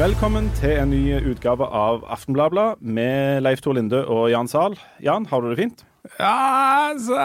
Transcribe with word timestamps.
Velkommen 0.00 0.46
til 0.56 0.78
en 0.80 0.88
ny 0.94 1.18
utgave 1.28 1.66
av 1.76 2.06
Aftenbladet 2.08 2.78
med 2.80 3.42
Leif 3.44 3.60
Tor 3.60 3.74
Linde 3.76 3.98
og 4.08 4.30
Jan 4.32 4.48
Zahl. 4.48 4.72
Jan, 5.04 5.26
har 5.28 5.42
du 5.44 5.50
det 5.50 5.58
fint? 5.58 5.82
Ja, 6.14 6.30
altså, 6.86 7.16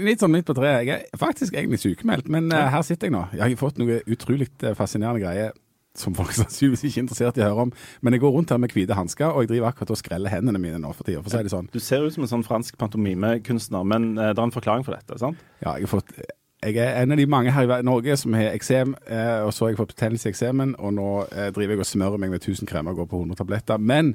litt 0.00 0.22
sånn 0.24 0.32
midt 0.32 0.46
på 0.48 0.54
treet. 0.56 0.86
Jeg 0.88 1.02
er 1.04 1.20
faktisk 1.20 1.52
egentlig 1.52 1.82
sykemeldt, 1.82 2.30
men 2.32 2.48
uh, 2.48 2.62
her 2.72 2.80
sitter 2.88 3.10
jeg 3.10 3.12
nå. 3.12 3.26
Jeg 3.36 3.44
har 3.44 3.60
fått 3.60 3.76
noe 3.76 3.98
utrolig 4.08 4.48
uh, 4.64 4.70
fascinerende 4.78 5.20
greier 5.20 5.52
som 6.00 6.16
folk 6.16 6.32
sannsynligvis 6.38 6.86
ikke 6.88 7.02
er 7.02 7.04
interessert 7.04 7.40
i 7.42 7.44
å 7.44 7.50
høre 7.50 7.66
om. 7.66 7.74
Men 8.00 8.16
jeg 8.16 8.24
går 8.24 8.32
rundt 8.38 8.54
her 8.56 8.62
med 8.62 8.72
hvite 8.72 8.96
hansker, 8.96 9.28
og 9.28 9.44
jeg 9.44 9.50
driver 9.52 9.68
akkurat 9.74 9.92
og 9.92 10.00
skreller 10.00 10.32
hendene 10.32 10.62
mine 10.62 10.80
nå 10.80 10.94
for 10.96 11.04
tida. 11.04 11.20
For 11.20 11.28
å 11.28 11.34
si 11.36 11.44
det 11.44 11.52
sånn. 11.52 11.68
Du 11.76 11.82
ser 11.84 12.08
ut 12.08 12.16
som 12.16 12.24
en 12.24 12.32
sånn 12.32 12.46
fransk 12.48 12.80
pantomimekunstner, 12.80 13.84
men 13.84 14.14
uh, 14.16 14.30
det 14.30 14.40
er 14.40 14.46
en 14.48 14.56
forklaring 14.56 14.88
for 14.88 14.96
dette, 14.96 15.20
sant? 15.20 15.44
Ja, 15.60 15.76
jeg 15.76 15.90
har 15.90 15.92
fått 15.98 16.16
jeg 16.64 16.76
er 16.80 17.02
en 17.02 17.12
av 17.14 17.20
de 17.20 17.26
mange 17.30 17.52
her 17.54 17.70
i 17.78 17.82
Norge 17.86 18.16
som 18.20 18.34
har 18.36 18.50
eksem, 18.54 18.94
eh, 19.06 19.40
og 19.44 19.52
så 19.52 19.66
har 19.66 19.74
jeg 19.74 19.80
fått 19.82 19.94
betennelse 19.94 20.28
i 20.28 20.32
eksemen, 20.32 20.74
og 20.78 20.96
nå 20.96 21.08
eh, 21.30 21.50
driver 21.54 21.76
jeg 21.76 21.84
og 21.84 21.90
smører 21.92 22.20
meg 22.24 22.30
med 22.34 22.40
1000 22.42 22.68
kremer 22.70 22.94
og 22.94 23.04
går 23.04 23.10
på 23.14 23.22
100 23.24 23.40
tabletter. 23.42 23.78
Men 23.80 24.14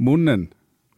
munnen 0.00 0.48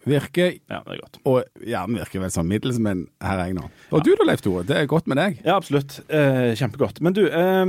virker, 0.07 0.53
Ja, 0.71 0.85
det 0.87 0.93
er 0.95 1.01
godt. 1.03 1.17
og 1.27 1.65
hjernen 1.67 1.97
virker 1.99 2.21
vel 2.23 2.31
sånn 2.31 2.47
middels, 2.47 2.77
men 2.79 3.09
her 3.21 3.41
er 3.43 3.49
jeg 3.51 3.57
nå. 3.57 3.65
Og 3.91 4.05
du 4.07 4.13
da, 4.15 4.23
Leif 4.29 4.45
Tore? 4.45 4.63
Det 4.63 4.77
er 4.79 4.87
godt 4.87 5.09
med 5.11 5.19
deg? 5.19 5.41
Ja, 5.43 5.57
absolutt. 5.59 5.97
Eh, 6.07 6.53
kjempegodt. 6.55 7.01
Men 7.03 7.17
du, 7.17 7.25
eh, 7.27 7.65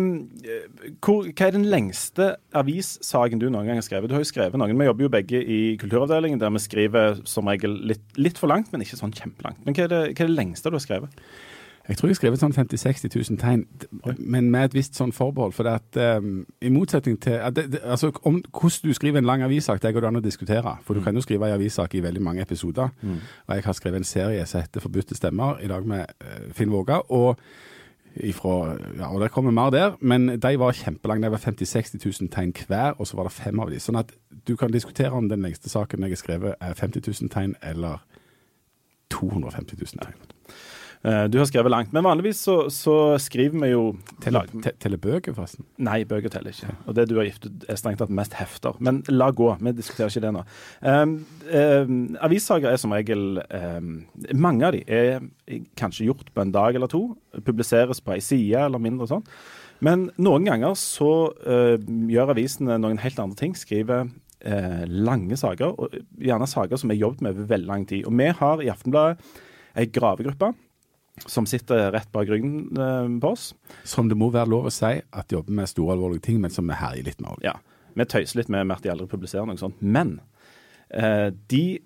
hvor, 1.02 1.26
hva 1.32 1.48
er 1.48 1.56
den 1.58 1.66
lengste 1.72 2.36
avissaken 2.54 3.42
du 3.42 3.48
noen 3.50 3.66
gang 3.66 3.82
har 3.82 3.88
skrevet? 3.88 4.12
Du 4.12 4.14
har 4.14 4.22
jo 4.22 4.30
skrevet 4.30 4.54
noen. 4.62 4.78
Vi 4.78 4.86
jobber 4.86 5.08
jo 5.08 5.14
begge 5.18 5.42
i 5.42 5.60
Kulturavdelingen, 5.82 6.38
der 6.44 6.54
vi 6.54 6.62
skriver 6.62 7.18
som 7.26 7.50
regel 7.50 7.74
litt, 7.90 8.06
litt 8.22 8.38
for 8.38 8.54
langt, 8.54 8.70
men 8.72 8.86
ikke 8.86 9.02
sånn 9.02 9.18
kjempelangt. 9.18 9.66
Men 9.66 9.74
hva 9.74 9.88
er, 9.88 9.94
det, 9.96 10.04
hva 10.14 10.28
er 10.28 10.30
det 10.30 10.38
lengste 10.38 10.70
du 10.70 10.78
har 10.78 10.86
skrevet? 10.86 11.10
Jeg 11.88 11.98
tror 11.98 12.08
jeg 12.08 12.16
har 12.16 12.20
skrevet 12.20 12.42
sånn 12.42 12.56
50 12.56 12.80
000-60 12.82 13.14
000 13.32 13.40
tegn, 13.40 13.62
men 14.20 14.50
med 14.52 14.68
et 14.68 14.76
visst 14.76 14.98
sånn 15.00 15.14
forbehold. 15.16 15.54
For 15.56 15.68
det 15.68 15.76
at, 15.80 16.00
um, 16.20 16.42
i 16.60 16.72
motsetning 16.74 17.16
til 17.24 17.38
det, 17.56 17.68
det, 17.72 17.82
altså, 17.84 18.12
om, 18.28 18.42
Hvordan 18.52 18.92
du 18.92 18.94
skriver 18.98 19.22
en 19.22 19.30
lang 19.30 19.46
avissak, 19.46 19.80
det 19.84 19.94
går 19.96 20.04
det 20.04 20.10
an 20.12 20.20
å 20.20 20.24
diskutere. 20.26 20.76
For 20.84 20.98
du 20.98 21.04
kan 21.06 21.16
jo 21.16 21.24
skrive 21.24 21.48
en 21.48 21.56
avissak 21.56 21.96
i 21.96 22.04
veldig 22.04 22.24
mange 22.24 22.44
episoder. 22.44 22.92
Mm. 23.02 23.22
Og 23.48 23.56
jeg 23.56 23.66
har 23.70 23.80
skrevet 23.80 24.04
en 24.04 24.12
serie 24.12 24.46
som 24.46 24.62
heter 24.62 24.84
'Forbudte 24.84 25.16
stemmer', 25.16 25.64
i 25.64 25.72
dag 25.72 25.88
med 25.88 26.06
uh, 26.24 26.52
Finn 26.52 26.72
Våga. 26.72 27.00
Og, 27.10 27.40
ifra, 28.16 28.76
ja, 28.98 29.14
og 29.14 29.22
det 29.22 29.32
kommer 29.32 29.52
mer 29.52 29.70
der, 29.70 29.96
men 30.02 30.28
de 30.28 30.60
var 30.60 30.72
kjempelange. 30.72 31.24
Det 31.24 31.32
var 31.32 31.38
50 31.38 31.66
000-60 31.66 32.22
000 32.22 32.30
tegn 32.30 32.54
hver, 32.68 33.00
og 33.00 33.08
så 33.08 33.16
var 33.16 33.24
det 33.24 33.32
fem 33.32 33.60
av 33.60 33.70
de. 33.70 33.80
Sånn 33.80 33.96
at 33.96 34.12
du 34.48 34.56
kan 34.56 34.72
diskutere 34.72 35.12
om 35.12 35.30
den 35.30 35.42
lengste 35.42 35.70
saken 35.70 36.04
jeg 36.04 36.10
har 36.10 36.16
skrevet 36.16 36.56
er 36.60 36.74
50 36.74 37.02
000 37.22 37.30
tegn 37.30 37.56
eller 37.62 38.04
250 39.10 39.78
000 39.78 40.04
tegn. 40.04 40.20
Eh, 41.06 41.24
du 41.30 41.38
har 41.38 41.46
skrevet 41.46 41.72
langt. 41.72 41.94
Men 41.94 42.06
vanligvis 42.06 42.42
så, 42.48 42.56
så 42.74 42.96
skriver 43.22 43.62
vi 43.62 43.70
jo 43.72 43.84
Teller 44.24 44.50
te, 44.64 44.74
telle 44.82 45.00
bøker, 45.02 45.36
forresten? 45.38 45.68
Nei, 45.84 46.02
bøker 46.10 46.32
teller 46.34 46.56
ikke. 46.56 46.74
Og 46.88 46.98
det 46.98 47.08
du 47.10 47.16
har 47.20 47.28
giftet, 47.30 47.68
er 47.70 47.80
strengt 47.80 48.02
tatt 48.02 48.14
mest 48.14 48.36
hefter. 48.38 48.78
Men 48.84 49.04
la 49.12 49.30
gå, 49.36 49.52
vi 49.62 49.76
diskuterer 49.78 50.12
ikke 50.12 50.26
det 50.26 50.34
nå. 50.36 50.44
Um, 50.82 51.16
um, 51.52 52.02
avissaker 52.26 52.72
er 52.72 52.82
som 52.82 52.96
regel 52.96 53.42
um, 53.46 53.94
Mange 54.36 54.68
av 54.68 54.76
de 54.76 54.84
er 54.88 55.30
kanskje 55.80 56.10
gjort 56.10 56.34
på 56.34 56.44
en 56.44 56.54
dag 56.56 56.78
eller 56.78 56.92
to. 56.92 57.04
Publiseres 57.46 58.02
på 58.04 58.18
ei 58.18 58.22
side 58.24 58.68
eller 58.68 58.82
mindre 58.82 59.10
sånn. 59.10 59.26
Men 59.86 60.08
noen 60.18 60.48
ganger 60.48 60.74
så 60.80 61.12
uh, 61.46 61.76
gjør 62.10 62.34
avisene 62.34 62.80
noen 62.82 63.02
helt 63.04 63.20
andre 63.22 63.38
ting. 63.38 63.54
Skriver 63.58 64.08
uh, 64.10 64.86
lange 64.90 65.38
saker, 65.38 65.78
og 65.78 66.00
gjerne 66.18 66.50
saker 66.50 66.82
som 66.82 66.92
er 66.92 67.04
jobbet 67.04 67.22
med 67.22 67.38
over 67.38 67.52
veldig 67.54 67.70
lang 67.70 67.86
tid. 67.90 68.08
Og 68.10 68.18
vi 68.18 68.32
har 68.42 68.64
i 68.66 68.72
Aftenbladet 68.74 69.22
ei 69.78 69.86
gravegruppe 69.94 70.56
som 71.26 71.48
sitter 71.50 71.90
rett 71.96 72.12
bak 72.14 72.30
ryggen 72.30 72.78
uh, 72.78 73.08
på 73.22 73.34
oss. 73.34 73.50
Som 73.88 74.12
det 74.12 74.18
må 74.20 74.30
være 74.34 74.52
lov 74.54 74.70
å 74.70 74.74
si 74.74 74.94
at 75.02 75.34
jobber 75.34 75.56
med 75.58 75.72
store 75.72 75.96
alvorlige 75.98 76.28
ting, 76.30 76.42
men 76.44 76.54
som 76.54 76.68
vi 76.70 76.78
herjer 76.78 77.10
litt 77.10 77.24
med 77.24 77.34
òg. 77.34 77.44
Ja. 77.48 77.58
Vi 77.98 78.06
tøyser 78.06 78.42
litt 78.42 78.50
med 78.54 78.70
at 78.74 78.84
de 78.86 78.94
aldri 78.94 79.10
publiserer 79.10 79.48
noe 79.50 79.60
sånt. 79.60 79.80
Men 79.82 80.20
eh, 80.94 81.30
de 81.50 81.80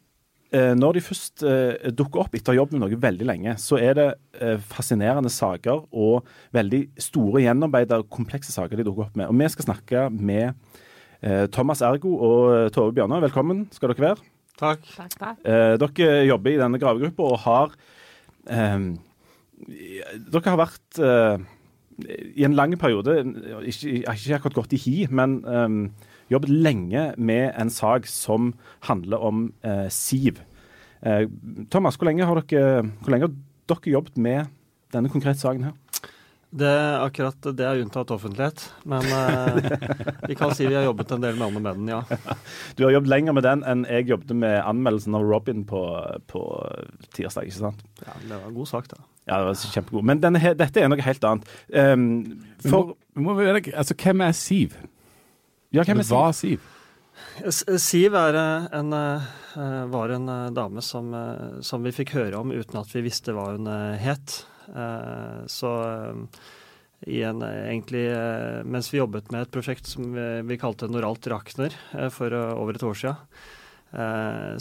eh, 0.51 0.73
Når 0.75 0.97
de 0.97 1.03
først 1.05 1.45
eh, 1.47 1.91
dukker 1.95 2.25
opp 2.25 2.35
etter 2.35 2.51
å 2.51 2.55
ha 2.55 2.59
jobbet 2.59 2.75
med 2.75 2.83
noe 2.83 2.99
veldig 3.05 3.27
lenge, 3.29 3.55
så 3.61 3.79
er 3.79 3.95
det 3.95 4.07
eh, 4.41 4.57
fascinerende 4.73 5.31
saker 5.31 5.85
og 5.91 6.27
veldig 6.55 6.83
store, 6.99 7.45
gjennomarbeidede, 7.45 8.09
komplekse 8.11 8.51
saker 8.51 8.81
de 8.81 8.87
dukker 8.89 9.07
opp 9.07 9.15
med. 9.19 9.31
Og 9.31 9.39
vi 9.39 9.49
skal 9.55 9.69
snakke 9.69 10.09
med 10.11 10.51
eh, 11.21 11.47
Thomas 11.55 11.83
Ergo 11.87 12.17
og 12.19 12.75
Tove 12.75 12.91
Bjørnar. 12.97 13.23
Velkommen 13.29 13.69
skal 13.71 13.93
dere 13.93 14.09
være. 14.09 14.27
Takk. 14.59 14.83
Takk, 14.97 15.15
takk. 15.15 15.39
Eh, 15.47 15.77
dere 15.79 16.25
jobber 16.27 16.51
i 16.51 16.59
denne 16.59 16.81
gravegruppa 16.81 17.31
og 17.31 17.39
har 17.45 17.79
eh, 18.51 18.91
Dere 19.67 20.53
har 20.53 20.59
vært 20.59 21.01
eh, 21.01 21.43
i 22.35 22.45
en 22.47 22.55
lang 22.57 22.73
periode, 22.79 23.19
ikke, 23.67 23.99
ikke 24.01 24.37
akkurat 24.37 24.57
gått 24.61 24.75
i 24.75 24.79
hi, 24.81 24.95
men 25.11 25.41
um, 25.45 25.81
jobbet 26.31 26.49
lenge 26.49 27.03
med 27.17 27.51
en 27.59 27.69
sak 27.73 28.07
som 28.09 28.53
handler 28.87 29.21
om 29.21 29.43
uh, 29.67 29.85
Siv. 29.93 30.41
Uh, 31.05 31.27
Thomas, 31.73 31.99
hvor 31.99 32.09
lenge 32.09 32.25
har 32.25 32.41
dere, 32.41 32.87
hvor 33.03 33.13
lenge 33.13 33.29
har 33.29 33.35
dere 33.69 33.93
jobbet 33.93 34.17
med 34.17 34.49
denne 34.95 35.11
konkrete 35.11 35.39
saken 35.43 35.69
her? 35.69 35.77
Det, 36.51 36.71
akkurat 36.99 37.45
det 37.55 37.63
er 37.63 37.79
unntatt 37.79 38.11
offentlighet, 38.11 38.65
men 38.83 39.05
eh, 39.07 39.69
vi 40.27 40.35
kan 40.35 40.51
si 40.51 40.65
vi 40.67 40.75
har 40.75 40.83
jobbet 40.83 41.13
en 41.15 41.23
del 41.23 41.37
med 41.39 41.45
Anne 41.47 41.61
med 41.63 41.79
den, 41.79 41.91
ja. 41.93 42.01
Du 42.75 42.83
har 42.83 42.91
jobbet 42.97 43.13
lenger 43.13 43.37
med 43.37 43.45
den 43.47 43.63
enn 43.63 43.85
jeg 43.87 44.09
jobbet 44.11 44.35
med 44.35 44.57
anmeldelsen 44.59 45.15
av 45.15 45.23
Robin 45.29 45.63
på, 45.69 45.79
på 46.27 46.43
tirsdag, 47.15 47.47
ikke 47.47 47.61
sant? 47.61 47.85
ja. 48.03 48.17
Det 48.25 48.35
var 48.35 48.49
en 48.49 48.59
god 48.59 48.71
sak, 48.73 48.91
da. 48.91 48.99
Ja, 49.29 49.37
det 49.37 49.47
var 49.47 49.63
kjempegod. 49.77 50.03
Men 50.11 50.19
denne, 50.19 50.53
dette 50.59 50.81
er 50.81 50.91
noe 50.91 51.05
helt 51.05 51.25
annet. 51.29 51.49
Um, 51.71 52.05
for 52.65 52.95
Vi 53.15 53.23
må, 53.23 53.35
vi 53.37 53.47
må, 53.47 53.63
altså, 53.71 53.95
hvem 53.95 54.23
er 54.25 54.35
Siv? 54.35 54.75
Ja, 55.71 55.85
hvem 55.87 56.01
er 56.01 56.07
Siv? 56.07 56.17
Hva 56.17 56.35
Siv? 56.35 56.69
Siv 57.81 58.15
er 58.17 58.37
eh, 58.37 58.67
en, 58.79 58.93
eh, 58.93 59.85
var 59.91 60.13
en 60.15 60.29
eh, 60.29 60.51
dame 60.55 60.83
som, 60.85 61.11
som 61.63 61.83
vi 61.85 61.93
fikk 61.95 62.15
høre 62.17 62.39
om 62.39 62.53
uten 62.53 62.79
at 62.81 62.91
vi 62.95 63.03
visste 63.05 63.35
hva 63.35 63.51
hun 63.53 63.69
het. 64.01 64.41
Eh, 64.75 65.45
Så 65.45 65.71
eh, 65.83 67.23
en, 67.23 67.41
eh, 67.41 67.63
egentlig, 67.71 68.05
mens 68.65 68.93
vi 68.93 68.99
jobbet 69.01 69.31
med 69.31 69.45
et 69.45 69.53
prosjekt 69.53 69.89
som 69.89 70.13
vi, 70.13 70.27
vi 70.47 70.59
kalte 70.61 70.89
Noralt 70.91 71.27
Rakner 71.27 71.75
for 72.13 72.33
over 72.35 72.77
et 72.77 72.85
år 72.85 72.97
siden, 72.97 73.17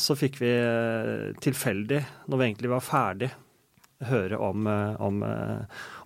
så 0.00 0.16
fikk 0.18 0.40
vi 0.40 0.48
tilfeldig, 1.38 2.00
når 2.26 2.40
vi 2.40 2.46
egentlig 2.48 2.70
var 2.72 2.82
ferdig, 2.82 3.28
høre 4.08 4.40
om, 4.42 4.64
om, 4.66 5.20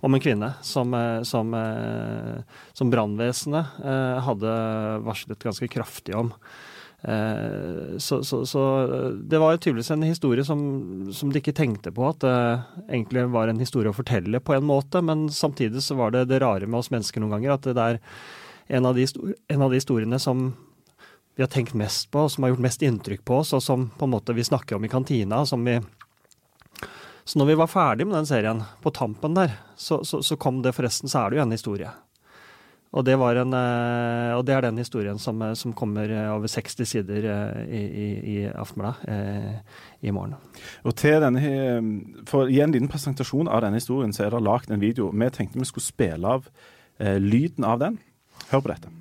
om 0.05 0.13
en 0.17 0.21
kvinne 0.21 0.51
som, 0.61 0.93
som, 1.25 1.55
som 2.77 2.91
brannvesenet 2.93 3.79
hadde 4.27 4.53
varslet 5.07 5.47
ganske 5.47 5.71
kraftig 5.73 6.13
om. 6.19 6.29
Eh, 7.07 7.97
Så, 7.97 8.23
så, 8.23 8.45
så 8.45 8.61
eh, 8.81 9.09
det 9.29 9.37
var 9.37 9.57
tydeligvis 9.57 9.91
en 9.91 10.01
historie 10.01 10.45
som, 10.45 10.59
som 11.13 11.29
de 11.31 11.39
ikke 11.39 11.53
tenkte 11.53 11.91
på 11.93 12.07
at 12.09 12.23
det 12.23 12.37
egentlig 12.89 13.27
var 13.29 13.47
en 13.47 13.61
historie 13.61 13.91
å 13.91 13.97
fortelle 13.97 14.41
på 14.41 14.55
en 14.55 14.65
måte, 14.65 15.01
men 15.05 15.27
samtidig 15.29 15.83
så 15.85 15.97
var 15.99 16.15
det 16.15 16.25
det 16.31 16.41
rare 16.41 16.65
med 16.65 16.79
oss 16.79 16.89
mennesker 16.89 17.21
noen 17.21 17.37
ganger, 17.37 17.53
at 17.53 17.67
det 17.69 17.83
er 17.83 17.99
en 18.79 18.89
av 18.89 18.97
de, 18.97 19.05
en 19.53 19.61
av 19.61 19.69
de 19.69 19.77
historiene 19.77 20.17
som 20.19 20.47
vi 21.35 21.43
har 21.43 21.51
tenkt 21.51 21.75
mest 21.77 22.09
på, 22.09 22.25
og 22.25 22.31
som 22.31 22.45
har 22.45 22.55
gjort 22.55 22.65
mest 22.65 22.81
inntrykk 22.81 23.21
på 23.27 23.37
oss, 23.43 23.53
og 23.53 23.61
som 23.61 23.89
på 23.93 24.07
en 24.07 24.13
måte 24.15 24.33
vi 24.33 24.47
snakker 24.47 24.79
om 24.79 24.87
i 24.87 24.89
kantina, 24.89 25.45
som 25.45 25.65
vi 25.65 25.81
Så 27.25 27.39
når 27.39 27.45
vi 27.45 27.53
var 27.57 27.67
ferdig 27.67 28.05
med 28.05 28.15
den 28.15 28.25
serien, 28.29 28.63
på 28.81 28.91
tampen 28.93 29.33
der, 29.33 29.55
så, 29.75 30.03
så, 30.05 30.21
så 30.21 30.35
kom 30.37 30.61
det 30.61 30.75
forresten, 30.77 31.09
så 31.09 31.23
er 31.23 31.29
det 31.29 31.37
jo 31.37 31.43
en 31.43 31.55
historie. 31.55 31.89
Og 32.95 33.03
det, 33.03 33.17
var 33.19 33.35
en, 33.41 33.51
eh, 33.51 34.31
og 34.37 34.45
det 34.47 34.53
er 34.55 34.63
den 34.63 34.79
historien 34.79 35.17
som, 35.19 35.41
eh, 35.43 35.55
som 35.59 35.73
kommer 35.75 36.07
eh, 36.07 36.29
over 36.31 36.47
60 36.47 36.87
sider 36.87 37.27
i, 37.67 37.81
i, 37.83 38.07
i 38.31 38.35
Aftenbladet 38.47 39.65
i 40.05 40.13
morgen. 40.15 40.37
Og 40.87 40.95
til 40.95 41.19
denne, 41.23 41.41
For 42.29 42.45
å 42.45 42.51
gi 42.51 42.61
en 42.63 42.71
liten 42.71 42.91
presentasjon 42.91 43.49
av 43.51 43.65
denne 43.65 43.81
historien, 43.81 44.13
så 44.15 44.25
er 44.25 44.35
det 44.35 44.43
lagd 44.45 44.71
en 44.71 44.83
video. 44.83 45.09
Vi 45.11 45.29
tenkte 45.35 45.59
vi 45.59 45.67
skulle 45.67 45.87
spille 45.87 46.35
av 46.37 46.47
eh, 46.99 47.17
lyden 47.19 47.67
av 47.67 47.81
den. 47.83 47.99
Hør 48.51 48.63
på 48.63 48.71
dette. 48.71 48.93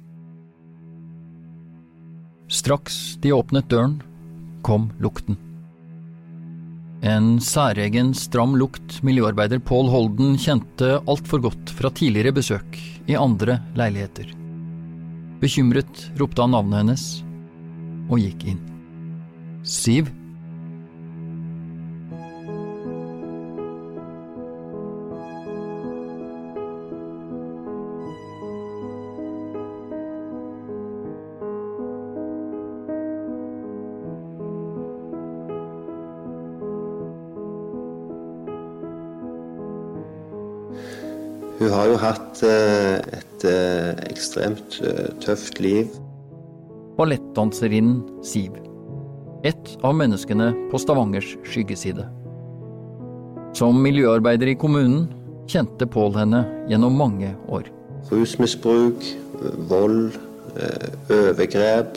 Straks 2.50 3.17
de 3.23 3.32
åpnet 3.35 3.70
døren, 3.70 4.00
kom 4.67 4.88
lukten. 5.02 5.38
En 7.05 7.37
særegen 7.43 8.14
stram 8.17 8.55
lukt 8.56 9.02
miljøarbeider 9.05 9.61
Pål 9.61 9.90
Holden 9.93 10.38
kjente 10.40 10.97
altfor 11.05 11.43
godt 11.44 11.73
fra 11.76 11.90
tidligere 11.93 12.32
besøk 12.32 12.79
i 13.06 13.16
andre 13.16 13.58
leiligheter. 13.76 14.30
Bekymret 15.40 16.10
ropte 16.16 16.44
han 16.44 16.54
navnet 16.54 16.80
hennes 16.82 17.06
og 18.08 18.20
gikk 18.20 18.46
inn. 18.54 18.60
Siv? 19.64 20.08
Hun 41.64 41.72
har 41.72 41.87
jo 41.88 41.94
hatt 41.96 42.40
eh, 42.44 42.99
et 43.16 43.44
eh, 43.49 44.00
ekstremt 44.11 44.75
eh, 44.84 45.06
tøft 45.25 45.62
liv. 45.64 45.94
ballettdanserinnen 46.99 48.02
Siv. 48.20 48.58
Et 49.49 49.70
av 49.81 49.96
menneskene 49.96 50.50
på 50.69 50.82
Stavangers 50.82 51.31
skyggeside. 51.49 52.05
Som 53.56 53.81
miljøarbeider 53.81 54.52
i 54.52 54.58
kommunen 54.61 55.08
kjente 55.49 55.88
Pål 55.88 56.12
henne 56.19 56.44
gjennom 56.69 57.00
mange 57.00 57.32
år. 57.49 57.72
Rusmisbruk, 58.12 59.08
vold, 59.72 60.19
overgrep. 61.08 61.96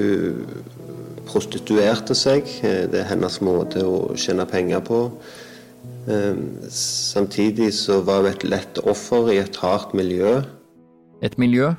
Hun 0.00 0.44
prostituerte 1.28 2.16
seg. 2.16 2.48
Det 2.64 3.04
er 3.04 3.10
hennes 3.12 3.42
måte 3.44 3.84
å 3.84 4.06
tjene 4.16 4.48
penger 4.48 4.80
på. 4.88 5.10
Eh, 6.06 6.36
Samtidig 6.70 7.72
så 7.74 8.00
var 8.06 8.22
hun 8.22 8.30
et 8.30 8.44
lett 8.46 8.78
offer 8.86 9.32
i 9.34 9.40
et 9.42 9.56
hardt 9.62 9.94
miljø. 9.94 10.40
Et 11.22 11.38
miljø 11.38 11.72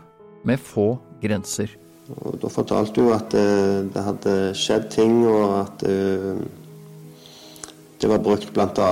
med 0.48 0.60
få 0.60 0.98
grenser. 1.24 1.72
Og 2.08 2.38
da 2.42 2.52
fortalte 2.52 3.04
hun 3.04 3.16
at 3.16 3.32
det, 3.32 3.48
det 3.94 4.04
hadde 4.04 4.38
skjedd 4.56 4.88
ting, 4.92 5.22
og 5.28 5.60
at 5.62 5.84
eh, 5.88 6.40
det 8.02 8.10
var 8.12 8.22
brukt 8.24 8.52
bl.a. 8.54 8.90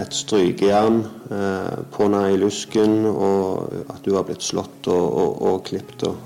et 0.00 0.14
strykejern 0.14 1.00
eh, 1.32 1.78
på 1.92 2.06
henne 2.06 2.22
i 2.32 2.40
lusken, 2.40 3.02
og 3.08 3.72
at 3.88 4.04
hun 4.04 4.16
var 4.18 4.28
blitt 4.28 4.44
slått 4.44 4.88
og, 4.92 5.06
og, 5.24 5.42
og 5.48 5.64
klippet. 5.68 6.06
Og. 6.08 6.16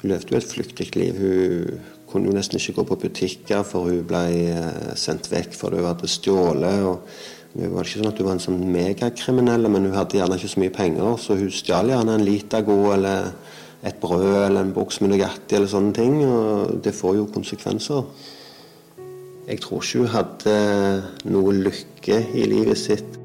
Hun 0.00 0.14
levde 0.14 0.32
jo 0.32 0.40
et 0.40 0.52
flyktig 0.54 0.88
liv. 0.96 1.18
Hun 1.20 1.80
kunne 2.10 2.30
jo 2.30 2.36
nesten 2.36 2.58
ikke 2.58 2.78
gå 2.80 2.86
på 2.90 2.98
butikker, 3.06 3.62
for 3.66 3.88
hun 3.88 4.02
ble 4.08 4.24
eh, 4.52 4.90
sendt 4.98 5.30
vekk 5.32 5.54
fordi 5.56 5.80
hun 5.80 5.90
hadde 5.90 6.10
stjålet. 6.10 6.82
og 6.86 7.06
det 7.50 7.66
var 7.72 7.82
ikke 7.82 7.98
sånn 7.98 8.10
at 8.12 8.20
hun 8.20 8.28
var 8.28 8.36
en 8.36 8.44
sånn 8.44 8.60
megakriminell, 8.70 9.66
men 9.70 9.88
hun 9.88 9.96
hadde 9.96 10.20
gjerne 10.20 10.36
ikke 10.38 10.52
så 10.52 10.60
mye 10.62 10.74
penger, 10.74 11.16
så 11.18 11.38
hun 11.38 11.50
stjal 11.54 11.90
gjerne 11.90 12.14
en 12.14 12.26
Litago 12.26 12.76
eller 12.94 13.32
et 13.82 13.96
brød 14.00 14.44
eller 14.44 14.60
en 14.60 14.74
boks 14.76 15.00
med 15.00 15.14
Nugatti 15.14 15.56
eller 15.58 15.70
sånne 15.70 15.94
ting, 15.96 16.20
og 16.26 16.76
det 16.84 16.94
får 16.94 17.16
jo 17.18 17.30
konsekvenser. 17.34 18.04
Jeg 19.48 19.62
tror 19.64 19.82
ikke 19.82 20.04
hun 20.04 20.12
hadde 20.14 20.58
noe 21.32 21.56
lykke 21.56 22.20
i 22.38 22.46
livet 22.46 22.78
sitt. 22.78 23.19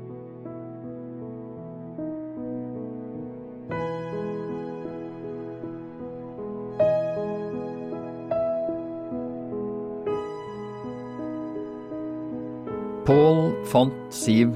Fant 13.76 13.92
Siv 14.10 14.54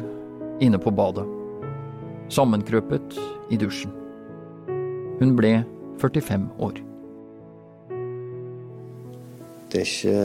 inne 0.64 0.80
på 0.80 0.92
badet. 0.96 1.26
Sammenkrøpet 2.32 3.18
i 3.52 3.58
dusjen. 3.60 3.92
Hun 5.20 5.34
ble 5.36 5.58
45 6.00 6.46
år. 6.64 6.80
Det 9.72 9.82
er 9.82 9.90
ikke 9.90 10.22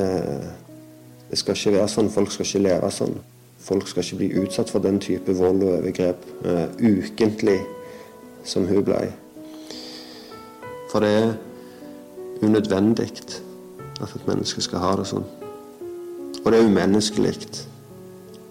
Det 1.30 1.40
skal 1.40 1.56
ikke 1.58 1.72
være 1.74 1.88
sånn. 1.90 2.12
Folk 2.14 2.30
skal 2.30 2.46
ikke 2.46 2.62
leve 2.68 2.92
sånn. 2.94 3.18
Folk 3.58 3.90
skal 3.90 4.04
ikke 4.04 4.20
bli 4.20 4.30
utsatt 4.44 4.70
for 4.70 4.84
den 4.84 5.00
type 5.02 5.34
vold 5.34 5.64
og 5.64 5.80
overgrep 5.80 6.30
uh, 6.46 6.68
ukentlig 6.78 7.58
som 8.46 8.68
hun 8.70 8.84
ble. 8.86 9.08
For 10.92 11.02
det 11.02 11.14
er 11.18 11.32
unødvendig 12.44 13.10
at 13.10 14.12
et 14.14 14.28
menneske 14.28 14.62
skal 14.62 14.84
ha 14.84 14.96
det 15.00 15.10
sånn. 15.10 15.26
Og 16.44 16.52
det 16.52 16.60
er 16.60 16.68
umenneskelig 16.68 17.40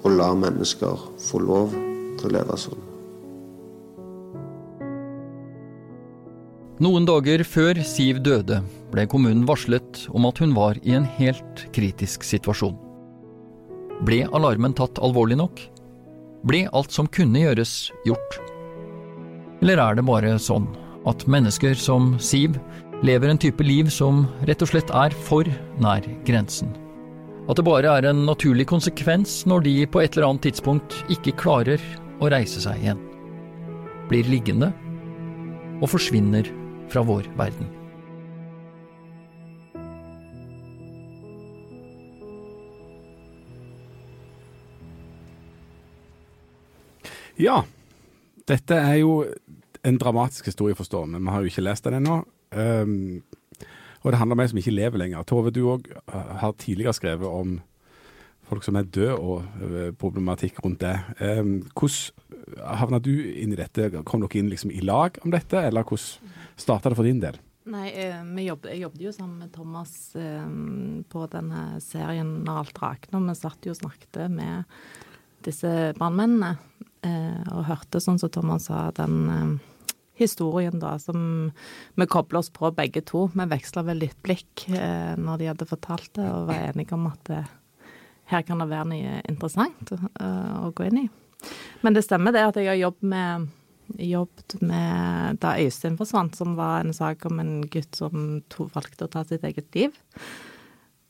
å 0.03 0.11
la 0.11 0.33
mennesker 0.35 1.05
få 1.29 1.39
lov 1.43 1.75
til 2.19 2.29
å 2.29 2.33
leve 2.35 2.57
sånn. 2.59 2.89
Noen 6.83 7.05
dager 7.07 7.43
før 7.47 7.77
Siv 7.85 8.17
døde, 8.25 8.57
ble 8.91 9.05
kommunen 9.07 9.45
varslet 9.47 10.01
om 10.11 10.25
at 10.27 10.41
hun 10.41 10.55
var 10.57 10.79
i 10.83 10.95
en 10.97 11.05
helt 11.19 11.63
kritisk 11.75 12.25
situasjon. 12.27 12.75
Ble 14.03 14.23
alarmen 14.35 14.75
tatt 14.75 14.99
alvorlig 14.99 15.37
nok? 15.39 15.61
Ble 16.43 16.65
alt 16.75 16.91
som 16.91 17.07
kunne 17.07 17.45
gjøres, 17.45 17.93
gjort? 18.09 18.39
Eller 19.63 19.79
er 19.79 19.95
det 19.95 20.07
bare 20.09 20.35
sånn 20.41 20.67
at 21.07 21.23
mennesker 21.29 21.77
som 21.79 22.17
Siv 22.19 22.57
lever 23.05 23.31
en 23.31 23.39
type 23.39 23.63
liv 23.63 23.87
som 23.93 24.25
rett 24.49 24.65
og 24.65 24.73
slett 24.73 24.91
er 24.91 25.15
for 25.29 25.47
nær 25.79 26.03
grensen? 26.27 26.82
At 27.43 27.59
det 27.59 27.65
bare 27.67 27.91
er 27.91 28.05
en 28.07 28.21
naturlig 28.23 28.63
konsekvens 28.71 29.41
når 29.51 29.65
de 29.65 29.71
på 29.91 29.99
et 29.99 30.15
eller 30.15 30.29
annet 30.29 30.45
tidspunkt 30.47 30.95
ikke 31.11 31.35
klarer 31.41 31.81
å 32.23 32.29
reise 32.31 32.61
seg 32.63 32.79
igjen? 32.79 33.01
Blir 34.07 34.29
liggende 34.31 34.69
og 35.83 35.89
forsvinner 35.91 36.47
fra 36.87 37.03
vår 37.03 37.27
verden. 37.35 37.67
Ja, 47.43 47.63
dette 48.47 48.79
er 48.79 49.01
jo 49.01 49.23
en 49.83 49.99
dramatisk 49.99 50.47
historie, 50.47 50.79
forstår 50.79 51.09
vi. 51.09 51.19
Vi 51.19 51.35
har 51.35 51.43
jo 51.43 51.51
ikke 51.51 51.67
lest 51.67 51.83
den 51.89 51.99
ennå. 51.99 52.21
Um, 52.55 53.23
og 54.03 54.11
det 54.11 54.19
handler 54.19 54.37
om 54.37 54.43
en 54.43 54.51
som 54.51 54.59
ikke 54.59 54.75
lever 54.75 54.99
lenger. 54.99 55.23
Tove, 55.27 55.53
du 55.55 55.63
òg 55.71 55.87
har 56.11 56.57
tidligere 56.59 56.95
skrevet 56.95 57.27
om 57.27 57.61
folk 58.49 58.65
som 58.65 58.75
er 58.75 58.89
døde, 58.91 59.15
og 59.15 59.45
uh, 59.63 59.89
problematikk 59.95 60.59
rundt 60.65 60.83
det. 60.83 60.97
Um, 61.23 61.61
hvordan 61.71 62.75
havna 62.81 62.99
du 62.99 63.13
inn 63.13 63.55
i 63.55 63.59
dette? 63.59 63.89
Kom 64.03 64.23
dere 64.23 64.41
inn 64.41 64.51
liksom 64.51 64.73
i 64.73 64.83
lag 64.83 65.17
om 65.23 65.31
dette, 65.33 65.63
eller 65.63 65.87
hvordan 65.87 66.35
starta 66.59 66.91
det 66.91 66.99
for 66.99 67.07
din 67.07 67.23
del? 67.23 67.39
Nei, 67.71 67.87
eh, 67.95 68.19
jobbet, 68.43 68.73
jeg 68.73 68.81
jobbet 68.81 69.03
jo 69.05 69.11
sammen 69.15 69.45
med 69.45 69.53
Thomas 69.55 69.93
eh, 70.19 70.47
på 71.07 71.27
denne 71.31 71.79
serien 71.79 72.43
'Når 72.43 72.59
alt 72.59 72.81
rakner'. 72.81 73.27
Vi 73.29 73.35
satt 73.39 73.63
jo 73.65 73.71
og 73.71 73.79
snakket 73.79 74.29
med 74.31 74.65
disse 75.43 75.93
brannmennene, 75.95 76.57
eh, 77.03 77.43
og 77.55 77.63
hørte, 77.67 78.01
sånn 78.03 78.19
som 78.19 78.29
Thomas 78.29 78.67
sa, 78.67 78.91
den 78.91 79.15
eh, 79.29 79.72
historien 80.19 80.77
da, 80.79 80.97
som 81.01 81.51
vi 81.95 82.07
kobler 82.09 82.41
oss 82.43 82.51
på 82.53 82.71
begge 82.75 83.01
to. 83.05 83.27
Vi 83.33 83.47
veksla 83.49 83.83
vel 83.87 84.03
litt 84.05 84.19
blikk 84.25 84.67
eh, 84.69 85.15
når 85.17 85.41
de 85.41 85.49
hadde 85.51 85.69
fortalt 85.69 86.11
det, 86.17 86.27
og 86.29 86.47
var 86.51 86.69
enige 86.69 86.95
om 86.97 87.09
at 87.09 87.33
eh, 87.33 87.51
her 88.33 88.45
kan 88.47 88.61
det 88.61 88.69
være 88.71 88.89
noe 88.91 89.17
interessant 89.29 89.93
eh, 89.95 90.53
å 90.61 90.71
gå 90.75 90.87
inn 90.89 91.03
i. 91.05 91.09
Men 91.83 91.97
det 91.97 92.05
stemmer 92.05 92.35
det 92.35 92.45
at 92.45 92.59
jeg 92.59 92.69
har 92.69 92.79
jobbet 92.79 93.09
med, 93.11 93.49
jobbet 93.99 94.57
med 94.63 95.41
da 95.43 95.57
Øystein 95.59 95.99
forsvant, 95.99 96.37
som 96.39 96.55
var 96.59 96.83
en 96.83 96.95
sak 96.95 97.25
om 97.27 97.41
en 97.43 97.55
gutt 97.73 97.99
som 97.99 98.39
to, 98.53 98.69
valgte 98.73 99.09
å 99.09 99.11
ta 99.11 99.25
sitt 99.27 99.43
eget 99.43 99.67
liv. 99.75 99.97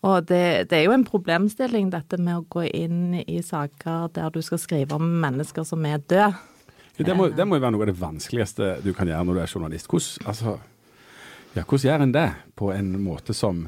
Og 0.04 0.26
det, 0.28 0.70
det, 0.72 0.80
er 0.80 0.88
jo 0.90 0.96
en 0.98 1.06
problemstilling, 1.08 1.92
dette 1.94 2.18
med 2.20 2.42
å 2.42 2.48
gå 2.52 2.66
inn 2.68 3.22
i 3.22 3.38
saker 3.46 4.10
der 4.18 4.34
du 4.36 4.42
skal 4.44 4.60
skrive 4.60 4.98
om 4.98 5.06
mennesker 5.24 5.64
som 5.68 5.86
er 5.88 6.02
døde. 6.02 6.34
Det, 6.98 7.14
må, 7.18 7.30
det 7.34 7.46
må 7.48 7.58
jo 7.58 7.64
være 7.64 7.74
noe 7.74 7.86
av 7.86 7.90
det 7.90 8.00
vanskeligste 8.00 8.76
du 8.86 8.92
kan 8.94 9.10
gjøre 9.10 9.26
når 9.26 9.38
du 9.38 9.42
er 9.42 9.54
journalist. 9.56 9.90
Hvordan, 9.90 10.28
altså, 10.30 10.58
ja, 11.56 11.64
hvordan 11.64 11.88
gjør 11.88 12.04
en 12.06 12.14
det 12.14 12.28
på 12.60 12.70
en 12.74 12.92
måte 13.02 13.36
som 13.38 13.66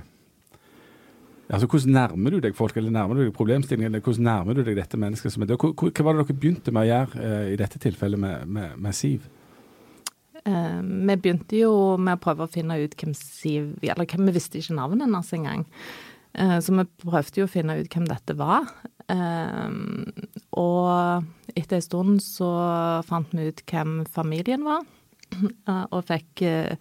Altså, 1.45 1.67
Hvordan 1.69 1.93
nærmer 1.93 2.33
du 2.33 2.39
deg 2.41 2.55
folk, 2.57 2.77
eller 2.77 2.89
nærmer 2.89 3.19
du 3.19 3.21
deg 3.21 3.33
problemstillingen, 3.37 3.93
eller 3.93 4.01
hvordan 4.01 4.25
nærmer 4.25 4.55
du 4.57 4.63
deg 4.65 4.79
dette 4.79 4.97
mennesket 4.97 5.33
som 5.33 5.43
er 5.43 5.51
død? 5.51 5.59
Hva, 5.61 5.91
hva 5.91 6.05
var 6.07 6.17
det 6.17 6.23
dere 6.23 6.37
begynte 6.41 6.73
med 6.73 6.81
å 6.81 6.89
gjøre 6.89 7.19
uh, 7.21 7.49
i 7.51 7.59
dette 7.59 7.81
tilfellet 7.83 8.21
med, 8.21 8.47
med, 8.49 8.79
med 8.81 8.97
Siv? 8.97 9.27
Uh, 10.41 10.81
vi 10.81 11.17
begynte 11.21 11.59
jo 11.59 11.71
med 12.01 12.17
å 12.17 12.23
prøve 12.23 12.47
å 12.47 12.49
finne 12.49 12.79
ut 12.81 12.97
hvem 12.97 13.13
Siv 13.17 13.75
Eller 13.85 14.09
hvem 14.09 14.25
vi 14.25 14.35
visste 14.39 14.57
ikke 14.57 14.77
navnet 14.79 15.05
hennes 15.05 15.31
engang. 15.37 15.67
Eh, 16.35 16.57
så 16.59 16.75
vi 16.75 16.85
prøvde 17.05 17.41
jo 17.41 17.47
å 17.47 17.51
finne 17.51 17.77
ut 17.79 17.89
hvem 17.95 18.07
dette 18.09 18.35
var. 18.39 18.67
Eh, 19.11 19.69
og 20.59 21.55
etter 21.55 21.79
en 21.79 21.85
stund 21.85 22.23
så 22.25 22.49
fant 23.07 23.31
vi 23.35 23.49
ut 23.51 23.61
hvem 23.69 24.01
familien 24.11 24.65
var, 24.67 24.83
og 25.93 26.01
fikk 26.09 26.43
eh, 26.47 26.75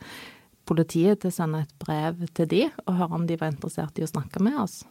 politiet 0.68 1.20
til 1.22 1.30
å 1.32 1.36
sende 1.36 1.62
et 1.64 1.74
brev 1.82 2.22
til 2.36 2.48
de 2.48 2.62
og 2.86 2.94
høre 2.96 3.18
om 3.18 3.26
de 3.28 3.36
var 3.40 3.52
interessert 3.52 3.98
i 4.00 4.06
å 4.06 4.10
snakke 4.10 4.40
med 4.44 4.56
oss. 4.62 4.82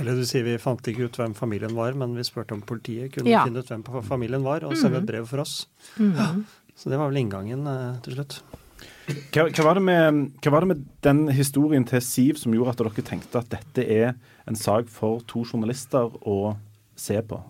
Eller 0.00 0.16
du 0.16 0.24
sier 0.24 0.46
vi 0.46 0.54
fant 0.60 0.80
ikke 0.88 1.10
ut 1.10 1.18
hvem 1.20 1.34
familien 1.36 1.74
var, 1.76 1.92
men 1.92 2.14
vi 2.16 2.24
spurte 2.24 2.56
om 2.56 2.62
politiet 2.64 3.12
kunne 3.12 3.28
Ja. 3.28 3.42
finne 3.44 3.60
ut 3.60 3.68
hvem 3.68 3.84
familien 4.06 4.42
var, 4.42 4.64
og 4.64 4.72
sende 4.80 5.02
et 5.02 5.06
brev 5.10 5.28
for 5.28 5.44
oss. 5.44 5.66
Mhm. 6.00 6.46
Så 6.78 6.88
det 6.88 6.96
var 6.98 7.10
vel 7.10 7.18
inngangen 7.20 7.66
eh, 7.66 8.00
til 8.06 8.14
slutt. 8.16 8.40
Hva, 9.08 9.46
hva, 9.48 9.64
var 9.64 9.78
med, 9.80 10.24
hva 10.44 10.52
var 10.52 10.64
det 10.64 10.72
med 10.74 10.88
den 11.04 11.28
historien 11.32 11.86
til 11.88 12.02
Siv 12.04 12.40
som 12.40 12.52
gjorde 12.52 12.74
at 12.74 12.82
dere 12.82 13.04
tenkte 13.06 13.40
at 13.40 13.52
dette 13.54 13.84
er 13.84 14.10
en 14.48 14.58
sak 14.58 14.90
for 14.92 15.22
to 15.28 15.46
journalister 15.48 16.12
å 16.28 16.56
se 16.98 17.16
på? 17.24 17.40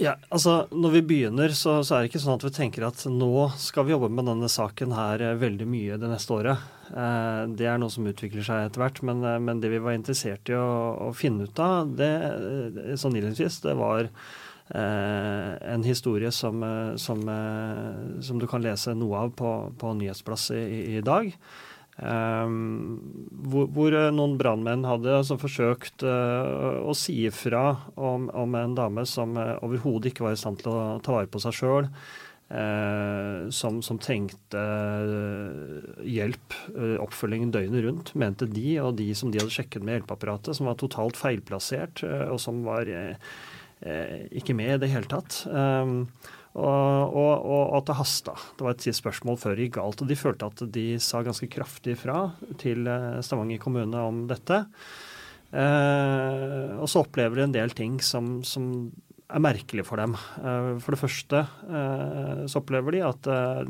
Ja, 0.00 0.14
altså 0.32 0.64
Når 0.72 0.94
vi 0.94 1.00
begynner, 1.10 1.52
så, 1.52 1.80
så 1.84 1.96
er 1.96 2.04
det 2.04 2.12
ikke 2.12 2.22
sånn 2.22 2.38
at 2.38 2.44
vi 2.46 2.52
tenker 2.56 2.86
at 2.86 3.02
nå 3.10 3.50
skal 3.60 3.84
vi 3.84 3.92
jobbe 3.92 4.08
med 4.08 4.30
denne 4.30 4.48
saken 4.48 4.94
her 4.96 5.20
eh, 5.20 5.36
veldig 5.40 5.66
mye 5.68 5.98
det 6.00 6.08
neste 6.08 6.32
året. 6.38 6.68
Eh, 6.88 7.42
det 7.58 7.68
er 7.68 7.76
noe 7.82 7.92
som 7.92 8.08
utvikler 8.08 8.46
seg 8.46 8.68
etter 8.70 8.80
hvert. 8.80 9.02
Men, 9.04 9.20
eh, 9.26 9.36
men 9.42 9.60
det 9.60 9.74
vi 9.74 9.82
var 9.82 9.98
interessert 9.98 10.48
i 10.48 10.56
å, 10.56 10.70
å 11.04 11.10
finne 11.16 11.50
ut 11.50 11.60
av, 11.60 11.92
det, 11.98 12.08
eh, 12.30 12.94
sånn 12.96 13.18
innledningsvis, 13.18 13.60
det 13.66 13.76
var 13.76 14.08
en 14.70 15.82
historie 15.82 16.30
som, 16.30 16.62
som, 16.94 17.24
som, 18.22 18.38
du 18.38 18.46
kan 18.46 18.62
lese 18.62 18.94
noe 18.94 19.24
av 19.24 19.32
på, 19.34 19.50
på 19.80 19.92
Nyhetsplass 19.98 20.50
i, 20.54 20.62
i 20.98 21.02
dag. 21.02 21.32
Um, 22.00 22.96
hvor, 23.50 23.66
hvor, 23.76 23.94
noen 24.14 24.38
brannmenn 24.40 24.86
hadde 24.88 25.18
altså 25.18 25.36
forsøkt 25.40 26.00
uh, 26.06 26.80
å 26.88 26.94
si 26.96 27.18
ifra 27.28 27.74
om, 27.92 28.30
om, 28.32 28.56
en 28.56 28.76
dame 28.78 29.04
som 29.04 29.36
uh, 29.36 29.58
overhodet 29.66 30.14
ikke 30.14 30.24
var 30.24 30.32
i 30.36 30.40
stand 30.40 30.62
til 30.62 30.72
å 30.72 30.96
ta 31.04 31.18
vare 31.18 31.28
på 31.28 31.42
seg 31.44 31.58
sjøl. 31.58 31.90
Uh, 32.50 33.46
som, 33.54 33.78
som, 33.84 34.00
trengte 34.02 34.62
hjelp, 36.02 36.56
oppfølging 37.04 37.52
døgnet 37.54 37.84
rundt, 37.84 38.14
mente 38.18 38.48
de, 38.50 38.72
og 38.82 38.96
de 38.98 39.12
som 39.14 39.30
de 39.30 39.38
hadde 39.42 39.54
sjekket 39.54 39.84
med 39.84 40.00
hjelpeapparatet, 40.00 40.56
som 40.56 40.66
var 40.66 40.80
totalt 40.80 41.20
feilplassert, 41.20 42.02
og 42.32 42.40
som 42.42 42.64
var 42.66 42.90
ikke 43.80 44.54
med 44.56 44.74
i 44.74 44.80
det 44.82 44.90
hele 44.92 45.08
tatt. 45.08 45.42
Um, 45.48 46.04
og, 46.58 47.14
og, 47.14 47.44
og 47.46 47.76
at 47.78 47.86
det 47.86 47.98
hasta. 48.00 48.34
Det 48.58 48.66
var 48.66 48.74
et 48.74 48.96
spørsmål 48.96 49.38
før 49.38 49.54
det 49.54 49.68
gikk 49.68 49.76
galt. 49.78 50.02
Og 50.02 50.10
de 50.10 50.18
følte 50.18 50.48
at 50.50 50.62
de 50.74 50.86
sa 51.02 51.22
ganske 51.22 51.46
kraftig 51.52 51.94
fra 52.00 52.24
til 52.58 52.90
eh, 52.90 53.20
Stavanger 53.22 53.62
kommune 53.62 54.02
om 54.02 54.24
dette. 54.30 54.64
Eh, 55.54 56.74
og 56.74 56.90
så 56.90 57.04
opplever 57.04 57.38
de 57.38 57.46
en 57.46 57.54
del 57.54 57.74
ting 57.78 58.00
som, 58.02 58.40
som 58.42 58.90
er 59.30 59.42
merkelig 59.42 59.84
for 59.86 60.00
dem. 60.00 60.14
Eh, 60.14 60.70
for 60.82 60.94
det 60.94 61.00
første 61.00 61.40
eh, 61.44 62.42
så 62.50 62.60
opplever 62.60 62.96
de 62.96 63.02
at 63.06 63.28
eh, 63.30 63.62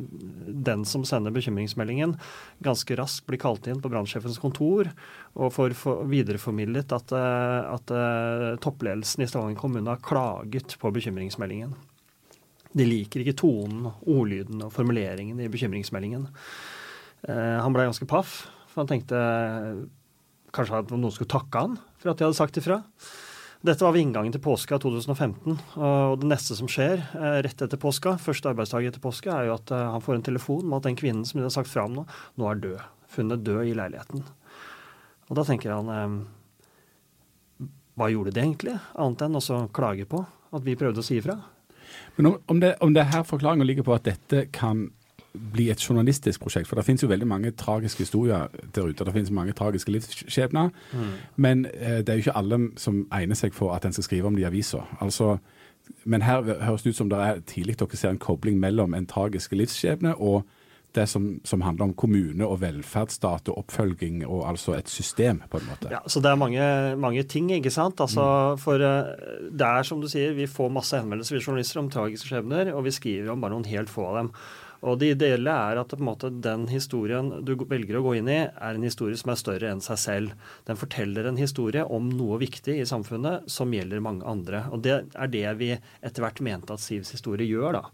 den 0.68 0.84
som 0.88 1.04
sender 1.08 1.34
bekymringsmeldingen, 1.34 2.16
ganske 2.64 2.96
raskt 2.98 3.26
blir 3.28 3.40
kalt 3.42 3.68
inn 3.70 3.82
på 3.82 3.90
brannsjefens 3.92 4.40
kontor 4.42 4.90
og 5.34 5.54
får 5.54 5.76
videreformidlet 6.10 6.92
at, 6.96 7.12
at 7.14 7.92
toppledelsen 8.64 9.22
i 9.22 9.28
Stavanger 9.30 9.60
kommune 9.60 9.92
har 9.92 10.02
klaget 10.02 10.74
på 10.80 10.90
bekymringsmeldingen. 10.94 11.76
De 12.74 12.86
liker 12.86 13.22
ikke 13.22 13.38
tonen, 13.38 13.88
ordlyden 14.02 14.64
og 14.66 14.74
formuleringen 14.74 15.38
i 15.42 15.48
bekymringsmeldingen. 15.50 16.26
Han 17.30 17.74
ble 17.76 17.86
ganske 17.88 18.08
paff, 18.10 18.42
for 18.70 18.82
han 18.82 18.90
tenkte 18.90 19.22
kanskje 20.54 20.82
at 20.82 20.94
noen 20.94 21.14
skulle 21.14 21.30
takke 21.30 21.64
han 21.64 21.78
for 22.00 22.12
at 22.12 22.18
de 22.18 22.26
hadde 22.26 22.38
sagt 22.38 22.58
ifra. 22.60 22.82
Dette 23.60 23.84
var 23.84 23.92
ved 23.92 24.06
inngangen 24.06 24.32
til 24.32 24.40
påska 24.40 24.78
2015. 24.80 25.58
Og 25.76 26.20
det 26.22 26.28
neste 26.30 26.56
som 26.56 26.68
skjer 26.70 27.02
eh, 27.02 27.40
rett 27.44 27.60
etter 27.60 27.80
påska, 27.80 28.14
første 28.22 28.48
arbeidsdag 28.48 28.86
etter 28.88 29.02
påska, 29.04 29.34
er 29.36 29.50
jo 29.50 29.56
at 29.58 29.72
eh, 29.76 29.88
han 29.92 30.00
får 30.00 30.16
en 30.16 30.24
telefon 30.30 30.62
med 30.64 30.78
at 30.78 30.88
den 30.88 30.96
kvinnen 30.96 31.26
som 31.28 31.40
de 31.40 31.44
har 31.44 31.52
sagt 31.52 31.68
fra 31.68 31.84
om 31.84 31.98
nå, 31.98 32.06
nå 32.40 32.48
er 32.48 32.62
død. 32.62 32.86
Funnet 33.12 33.44
død 33.44 33.68
i 33.68 33.74
leiligheten. 33.76 34.24
Og 35.28 35.36
da 35.36 35.44
tenker 35.44 35.74
han 35.74 35.92
eh, 35.92 37.68
Hva 38.00 38.08
gjorde 38.08 38.32
det 38.32 38.46
egentlig, 38.46 38.78
annet 38.96 39.26
enn 39.26 39.36
å 39.36 39.60
klage 39.76 40.08
på 40.08 40.22
at 40.56 40.64
vi 40.64 40.78
prøvde 40.80 41.04
å 41.04 41.04
si 41.04 41.20
ifra? 41.20 41.36
Men 42.16 42.30
om, 42.30 42.40
om, 42.48 42.64
det, 42.64 42.78
om 42.80 42.96
det 42.96 43.10
her 43.12 43.28
forklaringa 43.28 43.66
ligger 43.68 43.84
på 43.84 43.98
at 43.98 44.08
dette 44.08 44.46
kan 44.56 44.86
bli 45.32 45.68
et 45.70 45.82
journalistisk 45.90 46.40
prosjekt, 46.42 46.68
for 46.68 46.76
det 46.76 46.84
finnes 46.84 47.02
jo 47.02 47.08
veldig 47.08 47.26
mange 47.28 47.50
tragiske 47.50 48.02
historier 48.02 48.48
der 48.74 48.88
ute. 48.88 49.04
Det 49.04 49.12
finnes 49.14 49.30
mange 49.30 49.52
tragiske 49.52 49.92
livsskjebner. 49.92 50.70
Mm. 50.92 51.10
Men 51.36 51.66
eh, 51.74 51.98
det 51.98 52.08
er 52.08 52.18
jo 52.18 52.26
ikke 52.26 52.36
alle 52.36 52.60
som 52.76 53.04
egner 53.12 53.38
seg 53.38 53.54
for 53.54 53.74
at 53.74 53.86
en 53.86 53.94
skal 53.94 54.08
skrive 54.08 54.26
om 54.26 54.34
det 54.34 54.42
i 54.42 54.48
avisa. 54.50 54.82
Altså, 55.00 55.36
men 56.04 56.22
her 56.22 56.42
høres 56.64 56.82
det 56.82 56.94
ut 56.94 56.96
som 56.96 57.10
det 57.10 57.18
er 57.18 57.44
tidlig 57.46 57.78
dere 57.78 57.96
ser 57.98 58.14
en 58.14 58.18
kobling 58.22 58.58
mellom 58.60 58.94
en 58.94 59.06
tragisk 59.06 59.52
livsskjebne 59.52 60.16
og 60.18 60.42
det 60.94 61.06
som, 61.06 61.26
som, 61.44 61.60
handler 61.62 61.84
om 61.84 61.92
kommune 61.94 62.46
og 62.46 62.60
velferdsstat 62.64 63.50
og 63.52 63.60
oppfølging 63.62 64.24
og 64.26 64.48
altså 64.48 64.74
et 64.74 64.88
system, 64.90 65.42
på 65.50 65.60
en 65.60 65.68
måte. 65.68 65.90
Ja, 65.92 66.00
Så 66.06 66.20
det 66.20 66.30
er 66.30 66.40
mange, 66.40 66.96
mange 66.96 67.22
ting, 67.22 67.52
ikke 67.54 67.70
sant. 67.70 68.00
Altså, 68.00 68.24
mm. 68.56 68.58
For 68.58 68.82
uh, 68.82 69.12
det 69.50 69.66
er 69.66 69.86
som 69.86 70.00
du 70.02 70.08
sier, 70.10 70.34
vi 70.34 70.48
får 70.50 70.72
masse 70.74 70.98
henvendelser 70.98 71.38
vi 71.38 71.44
journalister 71.44 71.80
om 71.82 71.90
tragiske 71.90 72.32
skjebner, 72.32 72.72
og 72.74 72.84
vi 72.88 72.94
skriver 72.96 73.30
om 73.30 73.40
bare 73.40 73.54
noen 73.54 73.70
helt 73.70 73.92
få 73.92 74.08
av 74.10 74.18
dem. 74.18 74.32
Og 74.80 74.96
det 75.00 75.10
ideelle 75.14 75.52
er 75.52 75.80
at 75.80 75.92
måte, 76.00 76.30
den 76.32 76.64
historien 76.70 77.28
du 77.44 77.52
velger 77.68 77.98
å 77.98 78.04
gå 78.06 78.14
inn 78.20 78.30
i, 78.32 78.38
er 78.48 78.76
en 78.76 78.86
historie 78.86 79.18
som 79.20 79.32
er 79.32 79.40
større 79.40 79.72
enn 79.74 79.82
seg 79.84 80.00
selv. 80.00 80.48
Den 80.68 80.80
forteller 80.80 81.28
en 81.28 81.40
historie 81.40 81.84
om 81.84 82.08
noe 82.14 82.40
viktig 82.40 82.78
i 82.80 82.88
samfunnet 82.88 83.50
som 83.50 83.74
gjelder 83.76 84.00
mange 84.04 84.24
andre. 84.28 84.64
Og 84.72 84.80
det 84.86 84.96
er 85.12 85.32
det 85.32 85.46
vi 85.60 85.74
etter 85.76 86.24
hvert 86.24 86.40
mente 86.44 86.72
at 86.72 86.84
Sivs 86.84 87.12
historie 87.12 87.48
gjør. 87.48 87.76
da. 87.76 87.84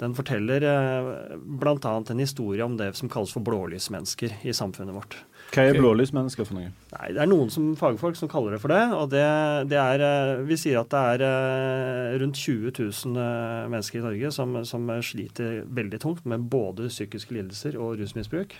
Den 0.00 0.14
forteller 0.16 0.64
eh, 0.64 1.36
bl.a. 1.60 1.94
en 1.98 2.22
historie 2.22 2.64
om 2.64 2.78
det 2.78 2.94
som 2.96 3.10
kalles 3.12 3.34
for 3.34 3.44
blålysmennesker 3.44 4.38
i 4.46 4.54
samfunnet 4.56 4.96
vårt. 4.96 5.18
Hva 5.50 5.64
er 5.66 5.78
blålysmennesker 5.78 6.46
for 6.46 6.58
noe? 6.58 6.70
Nei, 6.94 7.08
Det 7.16 7.22
er 7.24 7.30
noen 7.30 7.50
som, 7.50 7.72
fagfolk 7.78 8.18
som 8.18 8.30
kaller 8.30 8.54
det 8.54 8.60
for 8.62 8.70
det. 8.70 8.82
og 8.94 9.10
det, 9.10 9.24
det 9.70 9.78
er, 9.80 10.04
eh, 10.06 10.42
Vi 10.46 10.58
sier 10.60 10.80
at 10.80 10.90
det 10.92 11.00
er 11.14 11.24
eh, 11.26 12.18
rundt 12.22 12.38
20 12.38 12.72
000 12.78 13.70
mennesker 13.72 13.98
i 13.98 14.04
Norge 14.06 14.32
som, 14.36 14.60
som 14.64 14.86
sliter 15.02 15.64
veldig 15.66 16.00
tungt 16.00 16.26
med 16.26 16.46
både 16.50 16.88
psykiske 16.88 17.34
lidelser 17.34 17.78
og 17.78 17.98
rusmisbruk. 18.00 18.56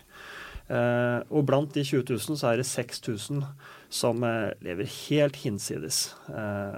Og 0.71 1.43
blant 1.49 1.75
de 1.75 1.83
20 1.83 2.05
000 2.13 2.37
så 2.39 2.53
er 2.53 2.61
det 2.61 2.67
6000 2.69 3.41
som 3.91 4.23
lever 4.63 4.87
helt 4.87 5.41
hinsides. 5.43 6.13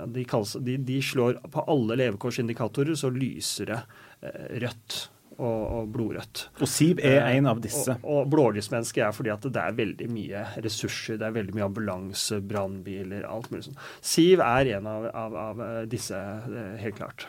De, 0.08 0.24
kalles, 0.24 0.54
de, 0.64 0.78
de, 0.80 0.96
slår 1.04 1.42
på 1.52 1.64
alle 1.68 1.98
levekårsindikatorer, 2.00 2.96
så 2.96 3.12
lyser 3.12 3.68
det 3.68 3.82
rødt 4.64 4.96
og, 5.38 5.60
og, 5.66 5.90
blodrødt. 5.94 6.44
Og 6.60 6.70
Siv 6.70 7.02
er 7.02 7.20
en 7.32 7.48
av 7.50 7.60
disse. 7.64 7.96
Og, 8.02 8.22
og 8.22 8.32
blålysmenneske 8.32 9.04
er 9.04 9.14
fordi 9.16 9.32
at 9.34 9.46
det 9.48 9.62
er 9.62 9.76
veldig 9.78 10.08
mye 10.12 10.46
ressurser. 10.64 11.20
Det 11.20 11.28
er 11.28 11.36
veldig 11.36 11.56
mye 11.56 11.68
ambulanse, 11.68 12.40
brannbiler, 12.46 13.26
alt 13.28 13.50
mulig 13.52 13.68
sånn. 13.68 13.78
Siv 14.12 14.42
er 14.44 14.74
en 14.78 14.90
av, 14.90 15.08
av, 15.24 15.38
av 15.48 15.62
disse, 15.90 16.18
helt 16.82 16.98
klart. 16.98 17.28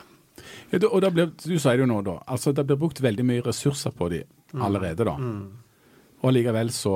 Ja, 0.71 0.79
og 0.89 1.01
da 1.03 1.11
blir, 1.13 1.29
Du 1.37 1.57
sier 1.61 1.79
jo 1.79 1.89
nå, 1.89 1.99
da. 2.05 2.17
Altså, 2.27 2.53
det 2.55 2.65
blir 2.67 2.79
brukt 2.81 3.01
veldig 3.03 3.25
mye 3.27 3.43
ressurser 3.45 3.93
på 3.95 4.09
de 4.13 4.23
mm. 4.25 4.63
allerede, 4.65 5.05
da. 5.07 5.17
Mm. 5.19 5.43
Og 6.23 6.33
likevel 6.33 6.71
så 6.73 6.95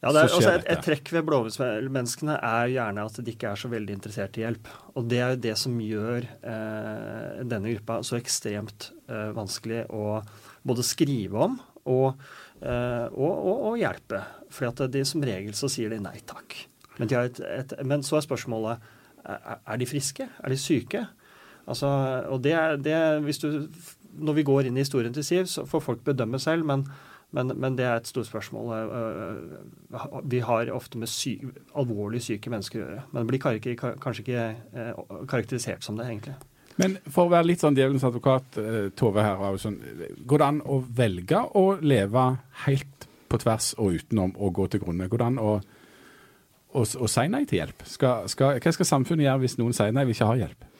ja, 0.00 0.12
det 0.16 0.20
er, 0.20 0.32
også 0.32 0.52
et, 0.54 0.66
et, 0.72 0.80
trekk 0.80 1.10
ved 1.12 1.26
blåhusmenneskene 1.28 2.38
er 2.40 2.70
gjerne 2.72 3.02
at 3.04 3.18
de 3.20 3.32
ikke 3.34 3.50
er 3.50 3.60
så 3.60 3.68
veldig 3.68 3.98
interessert 3.98 4.38
i 4.40 4.44
hjelp. 4.46 4.70
Og 4.96 5.10
det 5.10 5.18
er 5.20 5.34
jo 5.34 5.40
det 5.44 5.56
som 5.60 5.74
gjør 5.84 6.24
eh, 6.24 7.42
denne 7.44 7.74
gruppa 7.74 7.98
så 8.06 8.16
ekstremt 8.16 8.88
eh, 9.10 9.28
vanskelig 9.36 9.82
å 9.92 10.22
både 10.64 10.86
skrive 10.88 11.44
om 11.44 11.58
og, 11.84 12.22
eh, 12.64 13.06
og, 13.12 13.28
og, 13.28 13.66
og 13.72 13.76
hjelpe. 13.80 14.22
For 14.48 14.88
de, 14.88 15.04
som 15.04 15.26
regel 15.28 15.52
så 15.58 15.68
sier 15.68 15.92
de 15.92 16.00
nei 16.00 16.16
takk. 16.24 16.56
Men, 16.96 17.12
et, 17.20 17.42
et, 17.44 17.76
men 17.84 18.00
så 18.04 18.16
er 18.16 18.24
spørsmålet 18.24 18.88
er, 19.20 19.60
er 19.60 19.84
de 19.84 19.88
friske? 19.88 20.30
Er 20.40 20.52
de 20.52 20.60
syke? 20.60 21.04
Altså, 21.68 21.92
og 22.32 22.40
det 22.44 22.56
er, 22.56 22.80
det, 22.80 22.96
hvis 23.28 23.44
du, 23.44 23.68
Når 24.16 24.40
vi 24.40 24.48
går 24.48 24.66
inn 24.66 24.80
i 24.80 24.82
historien 24.82 25.12
til 25.14 25.24
Siv, 25.24 25.44
så 25.46 25.68
får 25.68 25.84
folk 25.84 26.04
bedømme 26.08 26.40
selv. 26.40 26.64
men 26.64 26.88
men, 27.30 27.52
men, 27.56 27.76
det 27.78 27.86
er 27.86 28.00
et 28.00 28.08
stort 28.10 28.26
spørsmål. 28.26 28.70
Eh, 28.74 29.98
eh, 29.98 30.20
vi 30.30 30.40
har 30.42 30.70
ofte 30.74 30.98
med 30.98 31.10
sy 31.10 31.36
alvorlig 31.78 32.22
syke 32.24 32.50
mennesker 32.50 32.80
å 32.80 32.86
gjøre. 32.86 33.02
Men 33.12 33.20
det 33.20 33.30
blir 33.30 33.42
kanskje 34.02 34.24
ikke 34.24 34.46
eh, 34.46 35.02
karakterisert 35.30 35.86
som 35.86 35.98
det, 35.98 36.08
egentlig. 36.10 36.34
Men 36.80 36.96
for 37.06 37.28
å 37.28 37.34
være 37.34 37.50
litt 37.50 37.62
sånn 37.62 37.76
djevelens 37.76 38.06
advokat, 38.08 38.56
Tove 38.96 39.22
her, 39.22 39.42
sånn, 39.60 39.76
går 40.26 40.40
det 40.40 40.46
an 40.46 40.60
å 40.64 40.80
velge 40.80 41.42
å 41.58 41.64
leve 41.82 42.24
helt 42.64 43.06
på 43.30 43.38
tvers 43.42 43.74
og 43.78 44.00
utenom 44.00 44.32
og 44.38 44.54
gå 44.56 44.66
til 44.72 44.82
grunne? 44.82 45.10
Går 45.10 45.22
det 45.22 45.28
an 45.28 45.40
å, 45.42 45.52
å, 46.72 46.82
å 46.82 47.10
si 47.10 47.26
nei 47.30 47.44
til 47.50 47.60
hjelp? 47.60 47.84
Skal, 47.86 48.30
skal, 48.32 48.58
hva 48.64 48.74
skal 48.74 48.88
samfunnet 48.88 49.28
gjøre 49.28 49.44
hvis 49.44 49.58
noen 49.60 49.76
sier 49.76 49.92
nei, 49.94 50.06
vi 50.08 50.16
ikke 50.16 50.30
har 50.32 50.40
hjelp? 50.40 50.70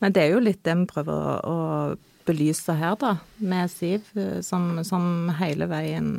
Nei, 0.00 0.10
Det 0.16 0.24
er 0.24 0.32
jo 0.32 0.42
litt 0.42 0.64
det 0.64 0.78
vi 0.80 0.88
prøver 0.90 1.12
å, 1.12 1.36
å 1.44 2.19
belyse 2.30 2.76
her, 2.78 2.94
da, 3.00 3.16
med 3.38 3.70
Siv, 3.72 4.06
eh, 4.18 4.38
som, 4.46 4.78
som 4.86 5.30
hele 5.40 5.68
veien 5.70 6.12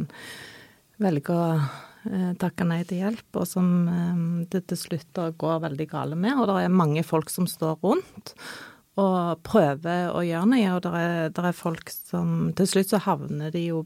velger 1.01 1.38
å 1.38 1.46
eh, 1.58 2.34
takke 2.41 2.68
nei 2.68 2.82
til 2.88 3.06
hjelp, 3.06 3.30
og 3.39 3.48
som 3.50 3.72
eh, 3.91 4.20
det 4.51 4.65
til 4.72 4.82
slutt 4.84 5.24
går 5.41 5.63
veldig 5.68 5.88
gale 5.91 6.20
med. 6.20 6.38
Og 6.38 6.50
det 6.50 6.60
er 6.65 6.75
mange 6.84 7.06
folk 7.08 7.32
som 7.34 7.50
står 7.50 7.80
rundt 7.86 8.36
og 9.00 9.39
prøver 9.48 10.12
å 10.12 10.22
gjøre 10.27 10.51
noe, 10.51 10.75
og 10.75 10.84
det 10.84 10.94
er, 11.00 11.34
det 11.34 11.44
er 11.48 11.56
folk 11.56 11.94
som 11.96 12.51
Til 12.60 12.68
slutt 12.68 12.89
så 12.91 13.00
havner 13.06 13.53
de 13.53 13.62
jo 13.70 13.86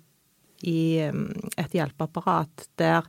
i 0.66 0.98
et 1.06 1.76
hjelpeapparat 1.78 2.64
der 2.82 3.06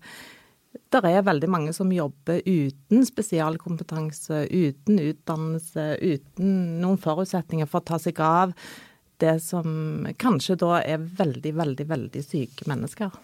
det 0.93 1.01
er 1.09 1.25
veldig 1.25 1.49
mange 1.51 1.73
som 1.73 1.93
jobber 1.93 2.43
uten 2.45 3.07
spesialkompetanse, 3.07 4.43
uten 4.51 5.01
utdannelse, 5.01 5.87
uten 6.03 6.51
noen 6.83 7.01
forutsetninger 7.01 7.69
for 7.71 7.81
å 7.81 7.89
ta 7.93 7.99
seg 8.03 8.21
av 8.21 8.53
det 9.23 9.39
som 9.45 10.07
kanskje 10.21 10.59
da 10.61 10.81
er 10.83 11.03
veldig, 11.19 11.55
veldig, 11.57 11.89
veldig 11.89 12.23
syke 12.25 12.69
mennesker. 12.69 13.15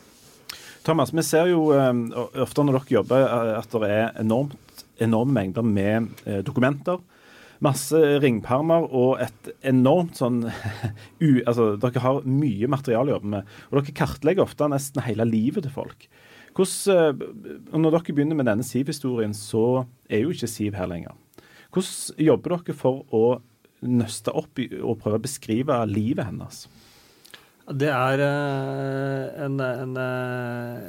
Thomas, 0.82 1.12
vi 1.14 1.22
ser 1.22 1.46
jo 1.52 1.68
um, 1.70 2.08
ofte 2.42 2.64
når 2.64 2.80
dere 2.80 2.94
jobber 2.96 3.22
eh, 3.22 3.52
at 3.60 3.74
det 3.78 3.90
er 3.94 4.08
enormt, 4.18 4.82
enorme 5.02 5.36
mengder 5.36 5.66
med 5.66 6.08
uh, 6.26 6.40
dokumenter. 6.42 6.98
Masse 7.62 7.98
ringpermer 8.18 8.88
og 8.90 9.22
et 9.22 9.52
enormt 9.70 10.18
sånn 10.18 10.40
u, 11.26 11.28
altså, 11.46 11.76
Dere 11.78 12.02
har 12.02 12.26
mye 12.26 12.70
materiale 12.70 13.12
å 13.12 13.16
jobbe 13.16 13.32
med. 13.36 13.54
Og 13.70 13.78
dere 13.78 13.96
kartlegger 14.02 14.42
ofte 14.42 14.66
nesten 14.72 15.04
hele 15.06 15.28
livet 15.28 15.68
til 15.68 15.74
folk. 15.74 16.08
Hvordan, 16.58 17.22
uh, 17.22 17.78
når 17.78 17.94
dere 18.00 18.16
begynner 18.16 18.40
med 18.40 18.50
denne 18.50 18.66
Siv-historien, 18.66 19.36
så 19.38 19.84
er 20.10 20.24
jo 20.24 20.34
ikke 20.34 20.50
Siv 20.50 20.74
her 20.80 20.90
lenger. 20.90 21.14
Hvordan 21.72 22.26
jobber 22.26 22.58
dere 22.58 22.76
for 22.76 23.04
å 23.14 23.24
nøste 23.82 24.34
opp 24.34 24.60
i 24.62 24.68
og 24.80 25.00
prøve 25.02 25.20
å 25.20 25.26
beskrive 25.26 25.78
livet 25.90 26.28
hennes? 26.28 26.64
Det 27.70 27.88
er 27.94 28.20
eh, 28.20 29.44
en, 29.44 29.60
en 29.62 29.92
eh, 30.02 30.80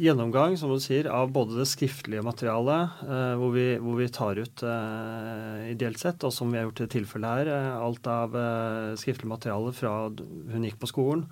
gjennomgang, 0.00 0.56
som 0.56 0.72
du 0.72 0.80
sier, 0.80 1.06
av 1.12 1.28
både 1.34 1.58
det 1.58 1.66
skriftlige 1.68 2.24
materialet, 2.24 3.02
eh, 3.04 3.34
hvor 3.36 3.52
vi, 3.52 3.66
hvor, 3.82 3.98
vi, 4.00 4.08
tar 4.08 4.40
ut 4.40 4.64
ideelt 5.68 6.00
sett, 6.00 6.24
og 6.24 6.32
som 6.32 6.48
vi 6.50 6.58
har 6.58 6.66
gjort 6.70 6.86
i 6.86 6.90
tilfellet 6.96 7.42
her, 7.42 7.52
alt 7.76 8.08
av 8.08 8.36
skriftlig 8.98 9.28
materiale 9.28 9.74
fra 9.76 9.94
hun 10.08 10.66
gikk 10.66 10.80
på 10.80 10.90
skolen. 10.90 11.26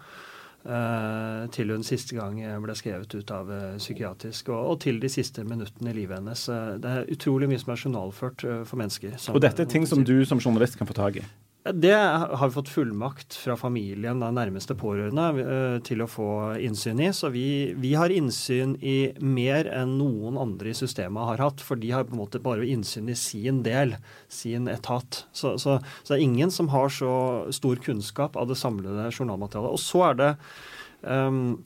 Til 1.55 1.71
hun 1.71 1.85
siste 1.87 2.17
gang 2.17 2.41
ble 2.63 2.75
skrevet 2.75 3.13
ut 3.15 3.31
av 3.31 3.51
psykiatrisk, 3.79 4.49
og, 4.51 4.61
og, 4.73 4.79
til 4.83 4.99
de 5.03 5.11
siste 5.13 5.45
minuttene 5.47 5.93
i 5.93 5.99
livet 6.01 6.19
hennes. 6.19 6.47
Det 6.83 6.91
er 6.91 7.11
utrolig 7.15 7.49
mye 7.53 7.63
som 7.63 7.75
er 7.75 7.83
journalført 7.85 8.47
for 8.67 8.81
mennesker. 8.81 9.15
Som, 9.15 9.39
og 9.39 9.45
dette 9.47 9.63
er 9.63 9.71
ting 9.71 9.87
som 9.87 10.03
du 10.03 10.17
som 10.27 10.43
journalist 10.43 10.79
kan 10.81 10.91
få 10.91 10.97
tak 10.99 11.21
i? 11.23 11.25
Det 11.75 11.95
har 11.95 12.49
vi 12.49 12.55
fått 12.55 12.69
fullmakt 12.69 13.35
fra 13.35 13.57
familien, 13.59 14.21
da 14.21 14.29
nærmeste 14.31 14.77
pårørende, 14.79 15.25
eh, 15.43 15.79
til 15.83 16.03
å 16.05 16.09
få 16.11 16.29
innsyn 16.63 17.01
i. 17.03 17.09
Så 17.17 17.31
vi, 17.35 17.75
vi, 17.75 17.95
har 17.99 18.13
innsyn 18.13 18.77
i 18.79 19.13
mer 19.19 19.67
enn 19.75 19.97
noen 19.99 20.39
andre 20.39 20.71
i 20.71 20.77
systemet 20.79 21.27
har 21.33 21.43
hatt. 21.43 21.65
For 21.65 21.81
de 21.81 21.91
har 21.91 22.07
på 22.07 22.15
en 22.15 22.23
måte 22.23 22.43
bare 22.43 22.69
innsyn 22.69 23.11
i 23.11 23.19
sin 23.19 23.65
del, 23.67 23.97
sin 24.29 24.71
etat. 24.71 25.25
Så, 25.33 25.57
så, 25.59 25.81
så 26.03 26.13
det 26.15 26.21
er 26.21 26.27
ingen 26.29 26.55
som 26.55 26.71
har 26.75 26.93
så 26.93 27.13
stor 27.51 27.83
kunnskap 27.83 28.39
av 28.39 28.53
det 28.53 28.61
samlede 28.61 29.11
journalmaterialet. 29.11 29.75
Og 29.75 29.83
så 29.83 30.07
er 30.13 30.21
det 30.23 30.31
um, 31.03 31.59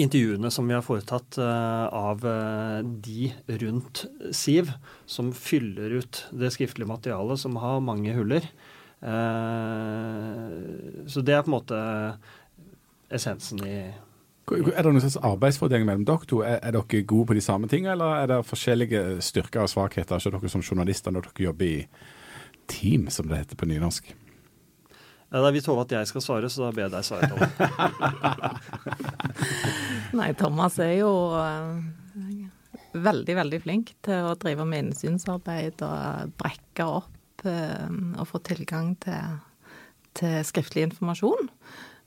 intervjuene 0.00 0.48
som 0.54 0.68
vi 0.70 0.78
har 0.78 0.86
foretatt 0.86 1.36
uh, 1.42 1.92
av 1.92 2.24
uh, 2.24 2.80
de 2.80 3.32
rundt 3.60 4.06
Siv, 4.32 4.72
som 5.04 5.34
fyller 5.36 6.00
ut 6.00 6.26
det 6.32 6.54
skriftlige 6.56 6.88
materialet, 6.88 7.42
som 7.42 7.60
har 7.60 7.82
mange 7.84 8.16
huller. 8.16 8.46
Eh, 9.00 10.46
så 11.08 11.20
det 11.24 11.34
er 11.34 11.42
på 11.44 11.50
en 11.50 11.56
måte 11.56 11.80
essensen 13.10 13.64
i 13.64 13.74
er 14.50 14.82
det 14.82 14.90
noen 14.90 15.02
slags 15.04 15.20
arbeidsfordeling 15.22 15.86
mellom 15.86 16.06
dere 16.08 16.26
to? 16.26 16.40
Er, 16.42 16.56
er, 16.58 16.74
dere 16.74 17.04
gode 17.06 17.28
på 17.28 17.36
de 17.38 17.42
samme 17.44 17.68
tingene, 17.70 17.92
eller 17.94 18.16
er 18.18 18.26
det 18.32 18.38
forskjellige 18.48 19.02
styrker 19.22 19.62
og 19.62 19.70
svakheter 19.70 20.16
hos 20.16 20.26
dere 20.26 20.50
som 20.50 20.64
journalister 20.64 21.14
når 21.14 21.28
dere 21.28 21.44
jobber 21.44 21.68
i 21.68 21.86
team, 22.70 23.06
som 23.14 23.28
det 23.30 23.44
heter 23.44 23.60
på 23.60 23.68
nynorsk? 23.70 24.10
Ja, 25.30 25.38
Da 25.44 25.52
Vi 25.54 25.62
Tove 25.62 25.84
at 25.86 25.94
jeg 25.94 26.10
skal 26.10 26.24
svare, 26.24 26.50
så 26.50 26.64
da 26.64 26.72
ber 26.74 26.88
jeg 26.88 26.94
deg 26.96 27.06
svare, 27.06 27.30
Tove. 27.30 27.46
Nei, 30.18 30.32
Thomas 30.34 30.80
er 30.82 30.96
jo 30.98 31.12
uh, 31.30 31.78
veldig, 32.98 33.36
veldig 33.38 33.62
flink 33.62 33.94
til 34.02 34.32
å 34.32 34.34
drive 34.34 34.66
med 34.66 34.88
innsynsarbeid 34.88 35.86
og 35.86 36.34
brekke 36.42 36.90
opp 36.98 37.19
Eh, 37.46 37.86
å 38.20 38.26
få 38.28 38.40
tilgang 38.44 38.94
til, 39.00 39.38
til 40.18 40.40
skriftlig 40.46 40.88
informasjon. 40.88 41.50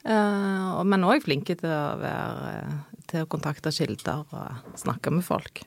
Uh, 0.04 0.82
men 0.84 1.06
òg 1.08 1.22
flinke 1.24 1.56
til 1.56 1.72
å, 1.72 1.94
være, 1.96 2.74
til 3.08 3.24
å 3.24 3.30
kontakte 3.32 3.72
kilder 3.72 4.26
og 4.36 4.74
snakke 4.82 5.14
med 5.16 5.24
folk. 5.24 5.64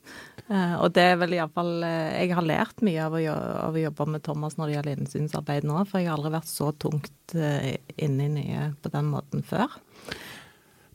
Og 0.46 0.92
det 0.94 1.02
er 1.02 1.16
vel 1.18 1.32
iallfall 1.34 1.80
Jeg 1.82 2.28
har 2.36 2.44
lært 2.46 2.82
mye 2.86 3.00
av 3.02 3.16
å, 3.16 3.22
av 3.64 3.74
å, 3.74 3.80
jobbe 3.80 4.04
med 4.12 4.22
Thomas 4.22 4.54
når 4.54 4.68
det 4.68 4.76
gjelder 4.76 5.00
innsynsarbeid 5.00 5.66
nå, 5.66 5.80
for 5.88 5.98
jeg 5.98 6.06
har 6.06 6.20
aldri 6.20 6.36
vært 6.36 6.52
så 6.52 6.68
tungt 6.84 7.34
inne 7.34 8.28
i 8.28 8.30
nye 8.36 8.68
på 8.78 8.92
den 8.92 9.08
måten 9.10 9.42
før. 9.42 9.74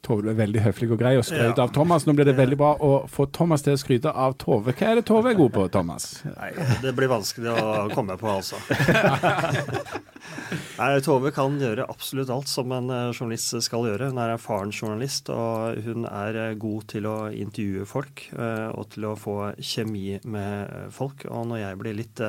Tove, 0.06 0.32
er 0.32 0.38
veldig 0.40 0.64
høflig 0.66 0.90
og 0.92 1.02
grei 1.02 1.14
og 1.20 1.26
skrøt 1.28 1.58
ja. 1.58 1.66
av 1.66 1.74
Thomas. 1.76 2.08
Nå 2.08 2.16
blir 2.18 2.28
det 2.30 2.38
veldig 2.38 2.58
bra 2.60 2.72
å 2.82 2.92
få 3.12 3.28
Thomas 3.34 3.66
til 3.66 3.78
å 3.78 3.82
skryte 3.82 4.12
av 4.12 4.38
Tove. 4.42 4.74
Hva 4.74 4.92
er 4.92 5.02
det 5.02 5.06
Tove 5.10 5.34
er 5.34 5.38
god 5.40 5.54
på, 5.58 5.68
Thomas? 5.74 6.12
Nei, 6.26 6.52
Det 6.82 6.96
blir 6.98 7.12
vanskelig 7.12 7.54
å 7.54 7.90
komme 7.94 8.18
på, 8.22 8.32
altså. 8.32 8.58
Nei, 10.52 10.98
Tove 11.06 11.32
kan 11.34 11.58
gjøre 11.62 11.86
absolutt 11.90 12.32
alt 12.34 12.50
som 12.50 12.72
en 12.76 12.90
eh, 12.94 13.12
journalist 13.14 13.56
skal 13.66 13.86
gjøre. 13.88 14.10
Hun 14.12 14.20
er 14.22 14.34
erfaren 14.36 14.74
journalist, 14.74 15.30
og 15.34 15.82
hun 15.86 16.08
er 16.10 16.40
eh, 16.42 16.56
god 16.62 16.88
til 16.92 17.08
å 17.10 17.16
intervjue 17.30 17.88
folk 17.90 18.26
eh, 18.34 18.68
og 18.74 18.90
til 18.96 19.08
å 19.10 19.16
få 19.20 19.36
kjemi 19.58 20.18
med 20.24 20.92
folk. 20.96 21.26
Og 21.30 21.48
når 21.52 21.64
jeg 21.64 21.82
blir 21.82 21.98
litt 21.98 22.24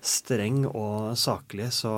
streng 0.00 0.62
og 0.68 1.12
saklig, 1.18 1.70
så, 1.74 1.92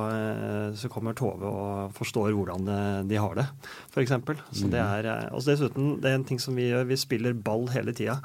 så 0.79 0.91
kommer 0.93 1.17
Tove 1.19 1.49
og 1.49 1.95
forstår 1.97 2.33
hvordan 2.35 2.71
de 3.09 3.21
har 3.21 3.37
det, 3.39 3.47
f.eks. 3.93 4.13
Så 4.57 4.69
det 4.73 4.81
er 4.81 5.09
altså 5.13 5.53
Dessuten, 5.53 5.97
det 6.01 6.11
er 6.11 6.19
en 6.19 6.29
ting 6.29 6.41
som 6.41 6.57
vi 6.57 6.71
gjør. 6.71 6.89
Vi 6.89 7.01
spiller 7.01 7.37
ball 7.37 7.69
hele 7.75 7.95
tida 7.97 8.19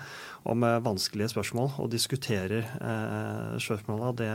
om 0.48 0.64
eh, 0.64 0.80
vanskelige 0.84 1.34
spørsmål 1.34 1.74
og 1.84 1.92
diskuterer 1.92 2.64
eh, 2.64 3.58
spørsmåla. 3.60 4.14
Det, 4.18 4.32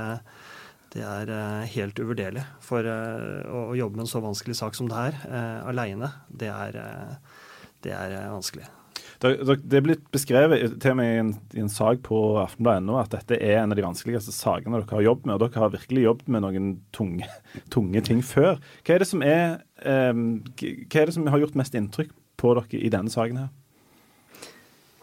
det 0.97 1.07
er 1.09 1.33
eh, 1.33 1.73
helt 1.79 2.03
uvurderlig. 2.03 2.45
For 2.65 2.85
å, 2.85 3.65
jobbe 3.79 3.97
med 3.97 4.07
en 4.07 4.13
så 4.13 4.23
vanskelig 4.25 4.59
sak 4.61 4.77
som 4.77 4.93
det 4.93 5.01
her 5.01 5.19
eh, 5.31 5.59
aleine, 5.73 6.13
det 6.29 6.53
det 7.83 7.91
er 7.97 8.15
vanskelig. 8.31 8.69
Det 9.23 9.77
er 9.79 9.85
blitt 9.85 10.03
beskrevet 10.11 10.75
til 10.83 10.97
med 10.99 11.09
i 11.09 11.19
en, 11.21 11.33
en 11.63 11.71
sak 11.71 12.01
på 12.09 12.19
aftenbladet.no 12.43 12.97
at 12.99 13.13
dette 13.15 13.39
er 13.39 13.61
en 13.61 13.71
av 13.71 13.79
de 13.79 13.85
vanskeligste 13.85 14.35
sakene 14.35 14.81
dere 14.81 14.99
har 14.99 15.07
jobbet 15.07 15.29
med. 15.29 15.37
Og 15.37 15.45
dere 15.45 15.63
har 15.63 15.75
virkelig 15.77 16.07
jobbet 16.09 16.33
med 16.35 16.43
noen 16.43 16.71
tunge, 16.97 17.29
tunge 17.75 18.03
ting 18.03 18.23
før. 18.27 18.59
Hva 18.83 18.99
er, 18.99 19.07
er, 19.23 19.57
um, 20.11 20.25
hva 20.59 21.03
er 21.03 21.11
det 21.11 21.15
som 21.15 21.31
har 21.31 21.45
gjort 21.45 21.59
mest 21.61 21.79
inntrykk 21.79 22.11
på 22.43 22.55
dere 22.59 22.83
i 22.83 22.91
denne 22.91 23.15
saken 23.15 23.45
her? 23.45 23.53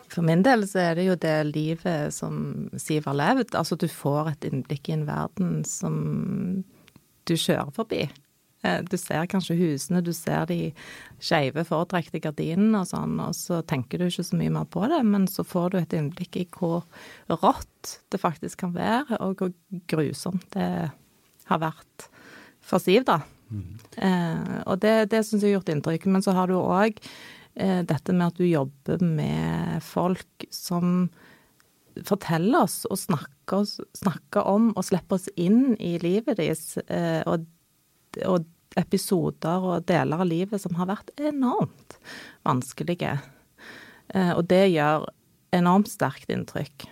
For 0.10 0.25
min 0.25 0.41
del 0.43 0.65
så 0.67 0.82
er 0.84 0.97
det 0.97 1.05
jo 1.05 1.19
det 1.21 1.38
livet 1.51 2.13
som 2.13 2.69
Siv 2.82 3.08
har 3.08 3.15
levd. 3.15 3.53
Altså 3.55 3.77
du 3.79 3.88
får 3.88 4.34
et 4.34 4.49
innblikk 4.49 4.89
i 4.89 4.97
en 4.97 5.05
verden 5.08 5.62
som 5.69 5.93
du 7.29 7.36
kjører 7.38 7.71
forbi. 7.75 8.08
Eh, 8.63 8.81
du 8.83 8.97
ser 8.99 9.29
kanskje 9.31 9.57
husene, 9.59 10.03
du 10.05 10.11
ser 10.15 10.45
de 10.49 10.59
skeive, 11.23 11.63
fortrekte 11.67 12.21
gardinene 12.23 12.83
og 12.83 12.89
sånn, 12.91 13.17
og 13.23 13.35
så 13.37 13.61
tenker 13.67 14.01
du 14.01 14.07
ikke 14.09 14.27
så 14.27 14.39
mye 14.39 14.53
mer 14.59 14.69
på 14.71 14.85
det, 14.91 15.01
men 15.07 15.27
så 15.31 15.45
får 15.47 15.73
du 15.73 15.81
et 15.81 15.97
innblikk 15.97 16.39
i 16.39 16.47
hvor 16.57 16.85
rått 17.31 17.97
det 18.11 18.21
faktisk 18.21 18.65
kan 18.65 18.75
være, 18.75 19.19
og 19.23 19.39
hvor 19.39 19.53
grusomt 19.91 20.47
det 20.55 20.71
har 21.49 21.61
vært 21.63 22.09
for 22.69 22.81
Siv, 22.83 23.05
da. 23.07 23.21
Eh, 23.97 24.57
og 24.69 24.79
det, 24.83 25.09
det 25.13 25.23
syns 25.25 25.43
jeg 25.43 25.53
har 25.53 25.59
gjort 25.59 25.73
inntrykk. 25.73 26.07
Men 26.13 26.25
så 26.25 26.35
har 26.37 26.49
du 26.49 26.57
òg 26.59 26.99
eh, 27.55 27.81
dette 27.87 28.15
med 28.15 28.27
at 28.29 28.39
du 28.39 28.45
jobber 28.45 29.03
med 29.03 29.83
folk 29.85 30.47
som 30.53 31.09
forteller 32.05 32.63
oss 32.63 32.83
og 32.87 32.99
snakker, 33.01 33.65
snakker 33.97 34.47
om 34.47 34.69
og 34.75 34.85
slipper 34.87 35.17
oss 35.17 35.27
inn 35.39 35.73
i 35.81 35.97
livet 36.01 36.39
deres. 36.39 36.77
Eh, 36.87 37.21
og, 37.25 37.47
og, 38.25 38.47
episoder 38.77 39.63
og 39.65 39.85
deler 39.89 40.21
av 40.21 40.27
livet 40.29 40.61
som 40.61 40.75
har 40.77 40.87
vært 40.91 41.09
enormt 41.17 41.97
vanskelige. 42.47 43.15
Eh, 44.13 44.31
og 44.35 44.45
det 44.47 44.67
gjør 44.69 45.07
enormt 45.57 45.89
sterkt 45.89 46.29
inntrykk. 46.31 46.85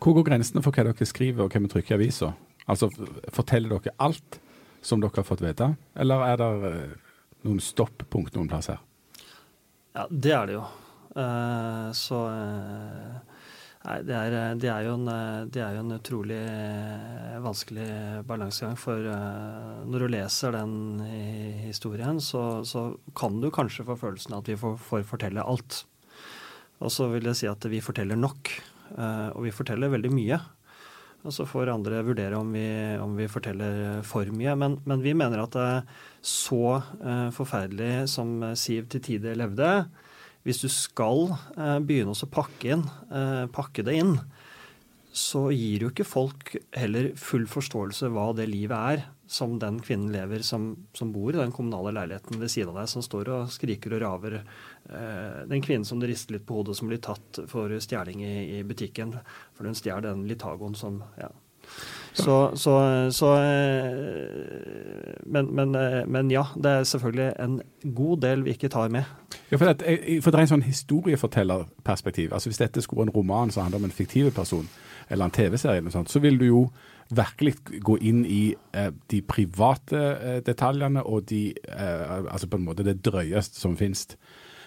Hvor 0.00 0.16
går 0.16 0.28
grensene 0.30 0.62
for 0.62 0.70
hva 0.70 0.86
dere 0.86 1.08
skriver 1.08 1.44
og 1.44 1.52
hva 1.52 1.64
vi 1.64 1.72
trykker 1.72 1.96
i 1.96 1.98
avisa? 1.98 2.30
Altså, 2.70 2.88
forteller 3.34 3.74
dere 3.74 3.96
alt? 4.02 4.40
som 4.86 5.00
dere 5.00 5.10
har 5.16 5.26
fått 5.26 5.42
vite, 5.42 5.74
eller 5.98 6.24
er 6.26 6.40
det 6.40 6.50
eh, 6.70 6.90
noen 7.46 7.62
stoppunkt 7.62 8.36
noen 8.36 8.50
plass 8.50 8.70
her? 8.70 8.82
Ja, 9.96 10.06
det 10.10 10.34
er 10.36 10.46
det 10.46 10.58
jo. 10.58 10.66
Uh, 11.16 11.88
så 11.96 12.18
uh, 12.28 13.35
Nei, 13.86 14.00
det 14.02 14.14
er, 14.18 14.32
det, 14.58 14.66
er 14.66 14.88
en, 14.90 15.04
det 15.46 15.60
er, 15.62 15.76
jo 15.76 15.82
en, 15.84 15.94
utrolig 15.94 16.40
vanskelig 17.44 17.86
balansegang. 18.26 18.74
For 18.80 18.98
når 19.86 20.02
du 20.02 20.06
leser 20.10 20.56
den 20.56 21.04
historien, 21.62 22.18
så, 22.18 22.64
så, 22.66 22.88
kan 23.14 23.38
du 23.38 23.46
kanskje 23.54 23.86
få 23.86 23.94
følelsen 24.00 24.34
av 24.34 24.42
at 24.42 24.50
vi 24.50 24.56
får, 24.58 24.74
får, 24.88 25.04
fortelle 25.06 25.44
alt. 25.46 25.84
Og 26.82 26.90
så 26.90 27.06
vil 27.12 27.30
jeg 27.30 27.38
si 27.38 27.46
at 27.46 27.68
vi 27.70 27.78
forteller 27.84 28.18
nok. 28.18 28.50
og 28.98 29.40
vi 29.46 29.54
forteller 29.54 29.94
veldig 29.94 30.10
mye. 30.10 30.40
Og 31.22 31.34
så 31.34 31.46
får 31.46 31.70
andre 31.70 32.02
vurdere 32.06 32.38
om 32.38 32.50
vi, 32.54 32.66
om 33.02 33.14
vi 33.18 33.30
forteller 33.30 34.02
for 34.06 34.26
mye. 34.34 34.56
Men, 34.58 34.80
men, 34.82 35.02
vi 35.02 35.14
mener 35.14 35.44
at 35.44 35.54
det 35.54 35.62
er 35.62 36.02
så 36.26 36.80
forferdelig 37.38 38.08
som 38.10 38.40
Siv 38.58 38.90
til 38.90 39.06
tider 39.12 39.38
levde, 39.38 39.70
hvis 40.46 40.62
du 40.62 40.68
skal 40.70 41.32
uh, 41.58 41.78
begynne 41.82 42.14
å 42.14 42.30
pakke, 42.30 42.76
inn, 42.76 42.86
uh, 43.10 43.44
pakke 43.52 43.82
det 43.86 43.98
inn, 43.98 44.14
så 45.16 45.48
gir 45.50 45.82
jo 45.82 45.90
ikke 45.90 46.06
folk 46.06 46.54
heller 46.76 47.10
full 47.18 47.46
forståelse 47.48 48.10
hva 48.12 48.30
det 48.36 48.50
livet 48.52 48.76
er 48.76 49.06
som 49.26 49.58
den 49.58 49.80
kvinnen 49.82 50.12
lever 50.12 50.42
som, 50.44 50.86
som 50.92 51.12
bor 51.12 51.34
i 51.34 51.40
den 51.40 51.52
kommunale 51.52 51.90
leiligheten 51.96 52.38
ved 52.40 52.50
siden 52.52 52.74
av 52.74 52.82
deg, 52.82 52.90
som 52.92 53.02
står 53.02 53.30
og 53.34 53.50
skriker 53.50 53.96
og 53.96 54.02
raver. 54.04 54.36
Eh, 54.86 55.40
den 55.50 55.64
kvinnen 55.64 55.86
som 55.88 56.00
det 56.00 56.12
rister 56.12 56.36
litt 56.36 56.46
på 56.46 56.60
hodet, 56.60 56.76
som 56.78 56.90
blir 56.90 57.02
tatt 57.02 57.40
for 57.50 57.72
stjeling 57.82 58.22
i, 58.22 58.36
i 58.58 58.62
butikken 58.66 59.16
for 59.56 59.66
hun 59.66 59.78
stjeler 59.78 60.10
den 60.10 60.26
Litagoen 60.30 60.78
som 60.78 61.00
ja. 61.18 61.32
Så, 62.16 62.36
så, 62.56 62.74
så 63.12 63.30
eh, 63.36 65.18
men, 65.26 65.50
men, 65.52 65.74
eh, 65.76 66.02
men, 66.08 66.30
ja, 66.32 66.46
det 66.56 66.70
er 66.70 66.88
selvfølgelig 66.88 67.32
en 67.44 67.60
god 67.94 68.20
del 68.24 68.44
vi 68.46 68.54
ikke 68.56 68.70
tar 68.72 68.88
med. 68.88 69.04
Ja, 69.50 69.56
for, 69.56 69.68
det, 69.68 69.98
for 70.24 70.32
det 70.32 70.40
er 70.40 70.46
en 70.46 70.52
sånn 70.54 70.64
historiefortellerperspektiv. 70.64 72.32
Altså 72.32 72.48
Hvis 72.48 72.62
dette 72.62 72.82
skulle 72.82 73.04
være 73.04 73.12
en 73.12 73.18
roman 73.18 73.52
som 73.52 73.66
handler 73.66 73.84
om 73.84 73.88
en 73.90 73.94
fiktiv 73.94 74.30
person, 74.34 74.68
eller 75.10 75.28
en 75.28 75.36
TV-serie, 75.36 75.76
eller 75.76 75.90
noe 75.90 75.98
sånt, 75.98 76.10
så 76.10 76.22
vil 76.24 76.40
du 76.40 76.46
jo 76.48 76.62
virkelig 77.14 77.54
gå 77.84 77.98
inn 78.02 78.24
i 78.26 78.54
eh, 78.72 78.90
de 79.10 79.20
private 79.22 80.00
eh, 80.00 80.38
detaljene 80.46 81.04
og 81.06 81.28
de, 81.30 81.50
eh, 81.68 82.16
altså 82.24 82.48
på 82.50 82.58
en 82.58 82.66
måte 82.66 82.86
det 82.86 82.98
drøyeste 83.06 83.60
som 83.60 83.76
finnes. 83.78 84.08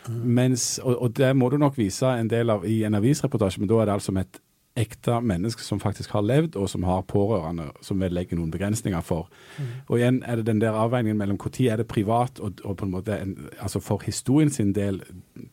Mm. 0.07 0.21
Mens, 0.37 0.67
og, 0.83 1.01
og, 1.01 1.17
det 1.17 1.33
må 1.35 1.49
du 1.49 1.57
nok 1.57 1.77
vise 1.77 2.07
en 2.07 2.29
del 2.31 2.49
av 2.53 2.63
i 2.67 2.83
en 2.87 2.95
avisreportasje, 2.95 3.59
men 3.59 3.71
da 3.71 3.81
er 3.81 3.89
det 3.89 3.97
altså 3.97 4.15
med 4.15 4.29
et 4.29 4.39
ekte 4.77 5.19
mennesker 5.21 5.63
som 5.63 5.79
faktisk 5.81 6.13
har 6.15 6.23
levd, 6.23 6.55
og 6.55 6.69
som 6.69 6.83
har 6.87 7.05
pårørende 7.09 7.69
som 7.81 7.99
vil 7.99 8.13
legge 8.15 8.37
noen 8.37 8.51
begrensninger 8.53 9.01
for. 9.05 9.29
Mm. 9.57 9.69
Og 9.87 9.95
igjen 9.97 10.19
er 10.23 10.39
det 10.39 10.47
den 10.47 10.61
der 10.61 10.77
avveiningen 10.77 11.17
mellom 11.19 11.39
når 11.41 11.55
er 11.67 11.81
det 11.81 11.87
privat, 11.87 12.39
og, 12.39 12.61
og 12.63 12.77
på 12.77 12.85
en 12.85 12.93
måte 12.93 13.17
en, 13.17 13.35
altså 13.59 13.81
for 13.83 14.05
historien 14.05 14.51
sin 14.53 14.73
del 14.73 15.01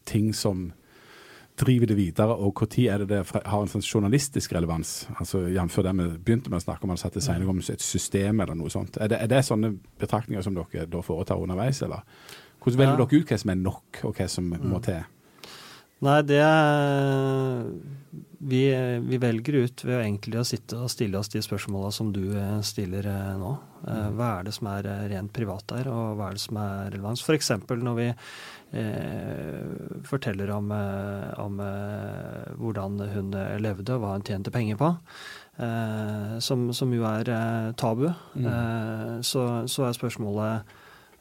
ting 0.07 0.35
som 0.35 0.73
driver 1.57 1.87
det 1.87 1.97
videre, 1.97 2.37
og 2.37 2.61
når 2.61 2.85
er 2.93 2.99
det 2.99 3.09
det 3.09 3.23
har 3.33 3.63
en 3.63 3.71
sånn 3.71 3.85
journalistisk 3.85 4.53
relevans? 4.53 5.09
Altså 5.17 5.47
Jf. 5.49 5.79
det 5.83 5.95
vi 5.97 6.09
begynte 6.19 6.53
med 6.53 6.61
å 6.61 6.67
snakke 6.67 6.85
om, 6.85 6.93
altså 6.93 7.09
at 7.09 7.17
det 7.17 7.25
senere 7.25 7.47
noe 7.47 7.55
om 7.57 7.63
et 7.65 7.83
system 7.83 8.41
eller 8.41 8.59
noe 8.59 8.73
sånt. 8.73 8.99
Er 9.01 9.09
det, 9.09 9.23
er 9.25 9.31
det 9.33 9.45
sånne 9.47 9.73
betraktninger 9.99 10.45
som 10.45 10.57
dere 10.57 10.87
da 10.91 11.03
foretar 11.05 11.41
underveis, 11.41 11.81
eller? 11.83 12.05
Hvordan 12.61 12.83
velger 12.83 12.99
ja. 12.99 13.07
dere 13.07 13.21
ut 13.21 13.31
hva 13.31 13.39
som 13.41 13.53
er 13.53 13.61
nok, 13.63 14.01
og 14.05 14.19
hva 14.19 14.29
som 14.29 14.53
mm. 14.53 14.67
må 14.69 14.83
til? 14.85 15.01
Nei, 16.05 16.19
det 16.29 16.43
vi, 18.39 18.99
vi, 19.01 19.19
velger 19.19 19.55
ut 19.55 19.85
ved 19.85 20.01
egentlig 20.01 20.39
å 20.39 20.47
sitte 20.47 20.79
og 20.79 20.91
stille 20.93 21.19
oss 21.19 21.31
de 21.33 21.41
spørsmåla 21.43 21.91
som 21.95 22.13
du 22.15 22.37
eh, 22.37 22.61
stiller 22.67 23.09
eh, 23.11 23.33
nå. 23.41 23.53
Eh, 23.87 23.89
mm. 23.89 24.19
Hva 24.19 24.29
er 24.29 24.47
det 24.47 24.55
som 24.55 24.69
er 24.71 24.89
rent 25.11 25.33
privat 25.35 25.65
der, 25.73 25.89
og 25.91 26.19
hva 26.19 26.29
er 26.29 26.37
det 26.37 26.45
som 26.45 26.61
er 26.61 26.91
relevans? 26.93 27.25
F.eks. 27.25 27.51
når 27.73 27.99
vi 27.99 28.07
eh, 28.13 29.65
forteller 30.07 30.53
om, 30.55 30.71
om 31.43 31.61
eh, 31.65 32.55
hvordan 32.61 33.03
hun 33.15 33.35
levde 33.65 33.97
og 33.97 34.05
hva 34.05 34.15
hun 34.15 34.27
tjente 34.27 34.55
penger 34.55 34.79
på. 34.81 34.93
Eh, 35.57 36.37
som, 36.45 36.69
som, 36.77 36.93
jo 36.95 37.07
er 37.09 37.33
tabu. 37.81 38.11
Mm. 38.37 39.23
Så, 39.25 39.47
så, 39.73 39.89
er 39.89 39.97
spørsmålet 39.97 40.77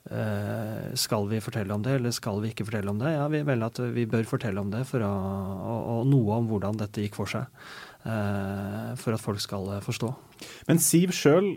skal 0.06 1.24
vi 1.32 1.39
fortelle 1.41 1.74
om 1.74 1.82
det, 1.82 1.96
eller 1.98 2.13
skal 2.13 2.38
vi 2.44 2.52
ikke 2.54 2.68
fortelle 2.68 2.91
om 2.91 3.00
det? 3.02 3.15
Ja, 3.15 3.24
Vi 3.28 3.39
mener 3.41 3.72
at 3.72 3.80
vi 3.96 4.04
bør 4.06 4.28
fortelle 4.30 4.62
om 4.62 4.70
det, 4.70 4.84
å, 4.94 5.08
og, 5.10 5.80
og, 5.96 6.02
noe 6.12 6.38
om 6.38 6.50
hvordan 6.52 6.78
dette 6.78 7.02
gikk 7.02 7.18
for 7.18 7.32
seg. 7.32 7.50
Eh, 8.06 8.89
for 9.02 9.15
at 9.15 9.22
folk 9.22 9.41
skal 9.41 9.65
eh, 9.74 9.82
forstå. 9.82 10.12
Men 10.68 10.82
Siv 10.84 11.10
sjøl 11.15 11.56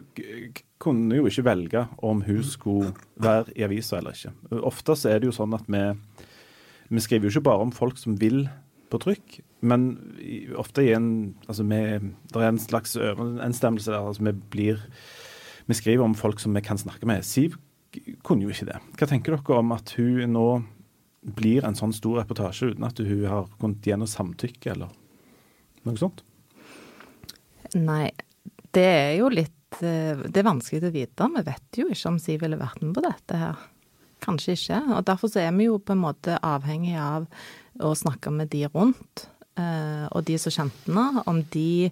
kunne 0.80 1.18
jo 1.18 1.28
ikke 1.28 1.44
velge 1.44 1.82
om 2.00 2.22
hun 2.24 2.40
skulle 2.46 2.94
være 3.20 3.52
i 3.52 3.66
avisa 3.66 3.98
eller 3.98 4.16
ikke. 4.16 4.32
Ofte 4.64 4.96
så 4.96 5.12
er 5.12 5.20
det 5.20 5.28
jo 5.28 5.36
sånn 5.36 5.52
at 5.58 5.68
vi, 5.68 5.82
vi 6.88 7.04
skriver 7.04 7.28
jo 7.28 7.34
ikke 7.34 7.50
bare 7.50 7.66
om 7.66 7.74
folk 7.76 8.00
som 8.00 8.16
vil 8.16 8.46
på 8.88 9.00
trykk, 9.02 9.42
men 9.68 9.90
ofte 10.56 10.86
i 10.86 10.94
en 10.96 11.34
altså 11.44 11.66
vi, 11.68 11.80
Det 12.32 12.40
er 12.40 12.48
en 12.48 12.62
slags 12.62 12.96
overensstemmelse 12.96 13.92
der. 13.92 14.00
altså 14.00 14.24
vi 14.24 14.32
blir 14.32 14.80
vi 15.68 15.76
skriver 15.76 16.06
om 16.06 16.14
folk 16.16 16.40
som 16.40 16.54
vi 16.56 16.64
kan 16.64 16.80
snakke 16.80 17.04
med. 17.04 17.26
Siv 17.28 17.58
kunne 18.26 18.44
jo 18.46 18.52
ikke 18.52 18.68
det. 18.68 18.80
Hva 18.98 19.08
tenker 19.10 19.36
dere 19.36 19.60
om 19.60 19.72
at 19.76 19.94
hun 19.98 20.34
nå 20.34 20.48
blir 21.38 21.66
en 21.66 21.76
sånn 21.76 21.94
stor 21.96 22.20
reportasje 22.22 22.72
uten 22.72 22.86
at 22.86 23.00
hun 23.02 23.24
har 23.26 23.48
kommet 23.58 23.86
gjennom 23.86 24.08
samtykke, 24.10 24.74
eller 24.74 24.92
noe 25.86 26.00
sånt? 26.00 26.22
Nei, 27.76 28.10
det 28.76 28.84
er 28.86 29.14
jo 29.18 29.28
litt 29.32 29.80
eh, 29.84 30.16
Det 30.24 30.40
er 30.40 30.46
vanskelig 30.46 30.88
å 30.88 30.94
vite. 30.94 31.26
Vi 31.34 31.42
vet 31.48 31.80
jo 31.80 31.88
ikke 31.92 32.12
om 32.12 32.20
Siv 32.22 32.44
ville 32.44 32.60
vært 32.60 32.84
med 32.84 32.94
på 32.96 33.04
dette 33.04 33.40
her. 33.40 33.66
Kanskje 34.24 34.54
ikke. 34.56 34.78
Og 34.96 35.02
derfor 35.08 35.32
så 35.32 35.42
er 35.44 35.52
vi 35.56 35.68
jo 35.68 35.78
på 35.78 35.94
en 35.94 36.04
måte 36.06 36.38
avhengig 36.44 36.96
av 37.00 37.26
å 37.84 37.92
snakke 37.98 38.32
med 38.34 38.50
de 38.54 38.64
rundt, 38.72 39.28
eh, 39.58 40.06
og 40.10 40.24
de 40.26 40.38
som 40.40 40.54
kjente 40.54 40.88
henne, 40.88 41.24
om 41.30 41.42
de 41.54 41.90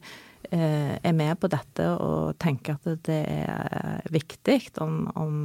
er 0.51 1.15
med 1.17 1.39
på 1.41 1.51
dette 1.53 1.87
og 2.03 2.37
tenker 2.43 2.77
at 2.77 3.07
det 3.07 3.23
er 3.31 4.05
viktig 4.13 4.59
om, 4.85 5.07
om 5.17 5.39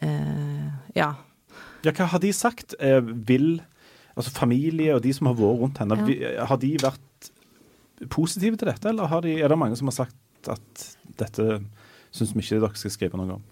eh, 0.00 0.68
ja. 0.96 1.12
Ja, 1.84 1.92
hva 1.92 2.08
har 2.12 2.22
de 2.22 2.32
sagt? 2.34 2.76
Eh, 2.80 3.00
vil 3.00 3.62
altså 4.14 4.34
familie 4.34 4.94
og 4.94 5.02
de 5.04 5.12
som 5.14 5.30
har 5.30 5.38
vært 5.38 5.62
rundt 5.62 5.80
henne, 5.82 5.98
ja. 6.12 6.46
har 6.48 6.60
de 6.62 6.74
vært 6.82 7.30
positive 8.12 8.58
til 8.58 8.70
dette, 8.70 8.90
eller 8.90 9.20
de, 9.24 9.38
er 9.40 9.50
det 9.50 9.58
mange 9.58 9.78
som 9.78 9.90
har 9.90 9.98
sagt 10.04 10.50
at 10.50 10.86
dette 11.18 11.58
syns 12.14 12.34
vi 12.34 12.44
ikke 12.44 12.62
dere 12.62 12.78
skal 12.78 12.94
skrive 12.94 13.20
noe 13.20 13.38
om? 13.38 13.44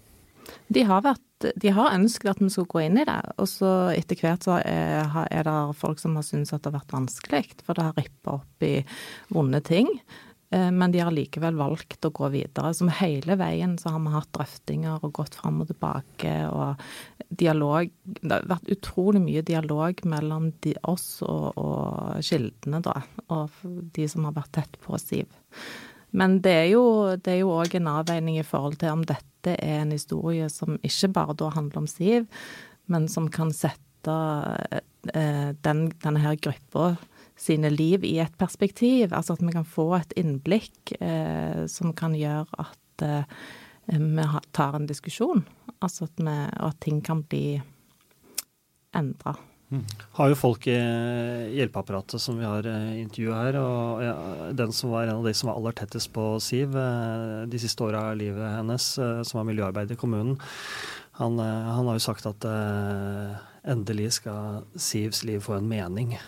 De 0.72 0.82
har, 0.86 1.02
vært, 1.04 1.46
de 1.60 1.70
har 1.74 1.94
ønsket 1.94 2.32
at 2.32 2.40
vi 2.42 2.50
skulle 2.52 2.70
gå 2.70 2.82
inn 2.86 2.98
i 3.00 3.06
det, 3.08 3.18
og 3.40 3.48
så 3.50 3.70
etter 3.94 4.18
hvert 4.18 4.46
så 4.46 4.58
er, 4.60 5.06
er 5.30 5.46
det 5.46 5.56
folk 5.78 6.00
som 6.02 6.16
har 6.18 6.26
syntes 6.26 6.54
at 6.54 6.64
det 6.64 6.72
har 6.72 6.80
vært 6.80 6.94
vanskelig, 6.96 7.42
for 7.62 7.78
det 7.78 7.86
har 7.86 7.98
rippa 7.98 8.38
opp 8.40 8.66
i 8.66 8.74
vonde 9.32 9.62
ting. 9.66 9.90
Eh, 10.52 10.70
men 10.70 10.92
de 10.92 11.00
har 11.00 11.14
likevel 11.14 11.56
valgt 11.56 12.04
å 12.04 12.12
gå 12.12 12.28
videre. 12.34 12.74
Som 12.76 12.90
hele 12.92 13.36
veien 13.40 13.78
så 13.80 13.94
har 13.94 14.02
vi 14.04 14.12
hatt 14.12 14.32
drøftinger 14.36 15.00
og 15.00 15.14
gått 15.16 15.38
fram 15.40 15.62
og 15.64 15.70
tilbake 15.70 16.34
og 16.52 16.82
dialog. 17.32 17.88
Det 18.04 18.34
har 18.34 18.50
vært 18.50 18.72
utrolig 18.74 19.22
mye 19.24 19.44
dialog 19.48 20.02
mellom 20.08 20.50
de, 20.64 20.74
oss 20.88 21.22
og, 21.24 21.56
og 21.56 22.20
kildene, 22.26 22.82
da. 22.84 22.98
Og 23.32 23.64
de 23.96 24.08
som 24.10 24.28
har 24.28 24.36
vært 24.36 24.52
tett 24.58 24.76
på 24.84 25.00
Siv. 25.00 25.30
Men 26.12 26.42
det 26.44 26.52
er 26.66 26.68
jo 26.74 27.54
òg 27.54 27.78
en 27.78 27.88
avveining 27.94 28.36
i 28.36 28.44
forhold 28.44 28.76
til 28.82 28.92
om 28.92 29.06
dette 29.08 29.56
er 29.56 29.80
en 29.80 29.94
historie 29.94 30.50
som 30.52 30.76
ikke 30.84 31.08
bare 31.16 31.38
da 31.40 31.48
handler 31.54 31.80
om 31.80 31.88
Siv, 31.88 32.28
men 32.92 33.08
som 33.08 33.30
kan 33.32 33.54
sette 33.56 34.18
eh, 35.16 35.48
den, 35.64 35.86
denne 36.04 36.20
her 36.20 36.36
gruppa 36.36 36.92
sine 37.42 37.70
liv 37.72 38.06
i 38.06 38.16
et 38.22 38.34
perspektiv. 38.38 39.12
Altså 39.12 39.36
at 39.36 39.42
vi 39.42 39.54
kan 39.54 39.66
få 39.68 39.88
et 39.98 40.16
innblikk 40.20 40.94
eh, 41.00 41.64
som 41.70 41.94
kan 41.96 42.16
gjøre 42.16 42.46
at 42.62 43.06
eh, 43.06 43.38
vi 43.92 44.26
tar 44.54 44.78
en 44.78 44.88
diskusjon. 44.88 45.44
Altså 45.82 46.06
at, 46.06 46.20
vi, 46.22 46.36
at 46.68 46.78
ting 46.84 47.02
kan 47.04 47.24
bli 47.26 47.56
endra. 48.94 49.34
Mm. 49.72 49.86
Har 50.18 50.28
jo 50.28 50.36
folk 50.36 50.66
i 50.68 50.76
hjelpeapparatet 51.56 52.20
som 52.20 52.36
vi 52.36 52.44
har 52.44 52.66
eh, 52.68 52.98
intervjua 53.00 53.38
her, 53.46 53.56
og 53.56 54.02
ja, 54.04 54.16
den 54.52 54.74
som 54.76 54.92
var 54.92 55.06
en 55.06 55.22
av 55.22 55.24
de 55.24 55.32
som 55.32 55.48
var 55.48 55.56
aller 55.56 55.76
tettest 55.78 56.10
på 56.12 56.26
Siv 56.44 56.76
eh, 56.76 57.46
de 57.48 57.60
siste 57.60 57.86
åra 57.86 58.10
av 58.10 58.18
livet 58.20 58.52
hennes, 58.58 58.90
eh, 59.00 59.22
som 59.24 59.40
var 59.40 59.48
miljøarbeider 59.48 59.96
i 59.96 60.02
kommunen, 60.02 60.36
han, 61.16 61.40
han, 61.40 61.88
har 61.88 61.96
jo 61.96 62.04
sagt 62.04 62.28
at 62.28 62.44
eh, 62.48 63.40
endelig 63.72 64.10
skal 64.18 64.60
Sivs 64.76 65.24
liv 65.28 65.40
få 65.44 65.56
en 65.56 65.72
mening. 65.72 66.18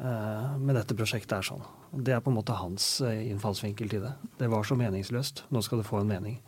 Eh, 0.00 0.56
med 0.58 0.74
dette 0.74 0.96
prosjektet 0.98 1.36
er 1.36 1.46
sånn. 1.46 1.62
Det 1.94 2.16
er 2.16 2.22
på 2.22 2.32
en 2.32 2.38
måte 2.38 2.56
hans 2.58 2.86
eh, 3.04 3.28
innfallsvinkel 3.30 3.90
til 3.92 4.02
det. 4.02 4.12
Det 4.40 4.48
var 4.50 4.66
så 4.66 4.76
meningsløst. 4.78 5.44
Nå 5.54 5.62
skal 5.62 5.80
det 5.80 5.88
få 5.88 6.00
en 6.00 6.10
mening. 6.10 6.40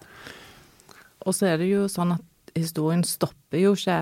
Og 1.26 1.34
så 1.36 1.52
er 1.52 1.60
det 1.62 1.70
jo 1.70 1.86
sånn 1.90 2.16
at 2.16 2.54
historien 2.56 3.04
stopper 3.06 3.60
jo 3.60 3.74
ikke 3.76 4.00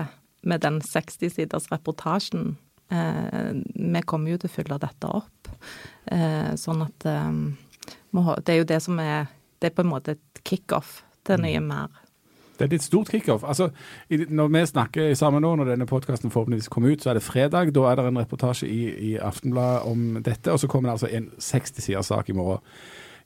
med 0.49 0.63
den 0.65 0.79
60-siders 0.85 1.69
reportasjen. 1.73 2.55
Eh, 2.93 3.51
vi 3.75 4.01
kommer 4.05 4.33
jo 4.33 4.41
til 4.41 4.49
å 4.49 4.55
fylle 4.55 4.81
dette 4.81 5.13
opp. 5.21 5.31
sånn 6.61 6.83
at 6.85 7.01
det 7.01 8.51
er 8.53 8.57
jo 8.59 8.67
det 8.69 8.77
som 8.83 8.99
er 9.01 9.25
Det 9.57 9.71
er 9.71 9.73
på 9.73 9.81
en 9.81 9.89
måte 9.89 10.13
et 10.13 10.41
kickoff 10.45 10.99
til 11.25 11.39
mye 11.41 11.57
mm. 11.57 11.65
mer 11.65 12.04
det 12.57 12.65
er 12.65 12.71
litt 12.71 12.85
stort 12.85 13.11
kickoff. 13.11 13.43
Altså, 13.43 13.69
når 14.09 14.51
vi 14.53 14.65
snakker 14.69 15.15
sammen 15.19 15.43
nå, 15.43 15.55
når 15.59 15.73
denne 15.73 15.87
podkasten 15.89 16.31
forhåpentligvis 16.33 16.71
kommer 16.71 16.93
ut, 16.93 17.03
så 17.03 17.11
er 17.11 17.19
det 17.19 17.25
fredag. 17.25 17.73
Da 17.75 17.87
er 17.89 17.99
det 17.99 18.05
en 18.09 18.21
reportasje 18.21 18.69
i, 18.69 18.83
i 19.11 19.15
Aftenbladet 19.19 19.89
om 19.89 20.21
dette, 20.23 20.53
og 20.53 20.61
så 20.61 20.69
kommer 20.71 20.89
det 20.89 20.99
altså 20.99 21.11
en 21.11 21.31
60 21.37 21.89
siders 21.89 22.11
sak 22.13 22.31
i 22.31 22.37
morgen. 22.37 22.63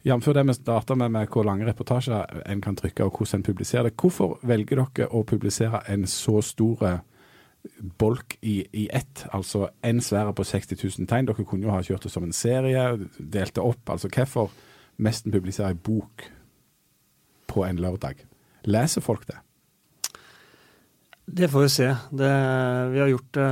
Jf. 0.07 0.29
det 0.33 0.47
vi 0.47 0.53
starta 0.53 0.95
med, 0.95 1.11
med 1.11 1.27
hvor 1.27 1.43
lange 1.43 1.67
reportasjer 1.67 2.43
en 2.47 2.61
kan 2.61 2.75
trykke, 2.75 3.03
og 3.03 3.17
hvordan 3.17 3.39
en 3.41 3.43
publiserer 3.43 3.89
det. 3.89 3.97
Hvorfor 3.99 4.39
velger 4.47 4.79
dere 4.79 5.09
å 5.11 5.25
publisere 5.27 5.83
en 5.91 6.07
så 6.07 6.39
stor 6.41 7.01
bolk 7.99 8.37
i, 8.41 8.63
i 8.71 8.87
ett, 8.95 9.25
altså 9.35 9.67
en 9.83 9.99
sfære 10.01 10.33
på 10.33 10.47
60 10.47 10.79
000 10.83 11.09
tegn? 11.11 11.27
Dere 11.27 11.43
kunne 11.43 11.67
jo 11.67 11.75
ha 11.75 11.83
kjørt 11.83 12.07
det 12.07 12.13
som 12.13 12.23
en 12.23 12.33
serie, 12.33 12.87
delt 13.19 13.55
det 13.55 13.63
opp. 13.63 13.83
altså 13.89 14.07
Hvorfor 14.07 14.55
mesten 14.97 15.35
publiserer 15.35 15.75
en 15.75 15.83
bok 15.83 16.29
på 17.47 17.67
en 17.67 17.83
lørdag? 17.83 18.28
Leser 18.67 19.05
folk 19.05 19.27
det? 19.29 19.37
Det 21.31 21.47
får 21.47 21.61
vi 21.61 21.69
se. 21.69 21.87
Det, 22.09 22.29
vi 22.89 22.99
har 22.99 23.09
gjort 23.11 23.33
det 23.37 23.49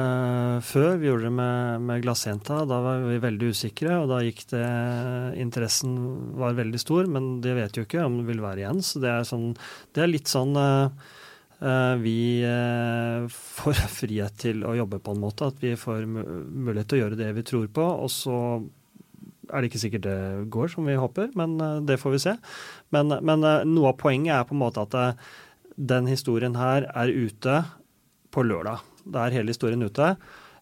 før. 0.65 0.96
Vi 0.98 1.08
gjorde 1.08 1.28
det 1.28 1.34
med, 1.38 1.84
med 1.86 2.02
Glassjenta. 2.02 2.63
Da 2.65 2.80
var 2.82 3.04
vi 3.06 3.20
veldig 3.22 3.52
usikre, 3.54 4.00
og 4.02 4.10
da 4.10 4.24
gikk 4.26 4.48
det 4.50 4.63
Interessen 5.38 5.93
var 6.39 6.58
veldig 6.58 6.82
stor, 6.82 7.06
men 7.12 7.36
det 7.43 7.54
vet 7.60 7.78
jo 7.78 7.86
ikke 7.86 8.08
om 8.08 8.17
det 8.22 8.26
vil 8.32 8.41
være 8.41 8.63
igjen. 8.63 8.82
Så 8.82 9.04
det 9.04 9.12
er, 9.13 9.28
sånn, 9.30 9.52
det 9.93 10.04
er 10.04 10.10
litt 10.10 10.32
sånn 10.32 10.58
uh, 10.58 10.89
vi 12.02 12.17
uh, 12.50 13.30
får 13.30 13.84
frihet 14.00 14.41
til 14.41 14.65
å 14.65 14.74
jobbe 14.80 15.04
på 15.04 15.13
en 15.13 15.22
måte. 15.28 15.52
At 15.52 15.62
vi 15.62 15.76
får 15.78 16.08
mulighet 16.10 16.89
til 16.89 16.98
å 16.98 17.04
gjøre 17.04 17.22
det 17.22 17.30
vi 17.38 17.46
tror 17.46 17.70
på. 17.78 17.86
Og 18.08 18.10
så 18.13 18.39
er 19.52 19.62
det 19.62 19.72
ikke 19.72 19.82
sikkert 19.82 20.06
det 20.06 20.20
går 20.54 20.72
som 20.72 20.88
vi 20.88 20.98
håper, 21.00 21.32
men 21.40 21.56
eh, 21.62 21.80
det 21.88 22.00
får 22.02 22.16
vi 22.16 22.24
se. 22.24 22.36
Men, 22.96 23.14
men 23.26 23.46
eh, 23.48 23.66
noe 23.68 23.94
av 23.94 24.00
poenget 24.02 24.36
er 24.36 24.48
på 24.48 24.56
en 24.56 24.64
måte 24.64 24.84
at 24.84 24.98
eh, 24.98 25.30
den 25.78 26.10
historien 26.10 26.58
her 26.58 26.88
er 26.90 27.14
ute 27.14 27.62
på 28.34 28.44
lørdag. 28.46 28.84
Da 29.08 29.26
er 29.26 29.38
hele 29.38 29.54
historien 29.54 29.86
ute. 29.86 30.16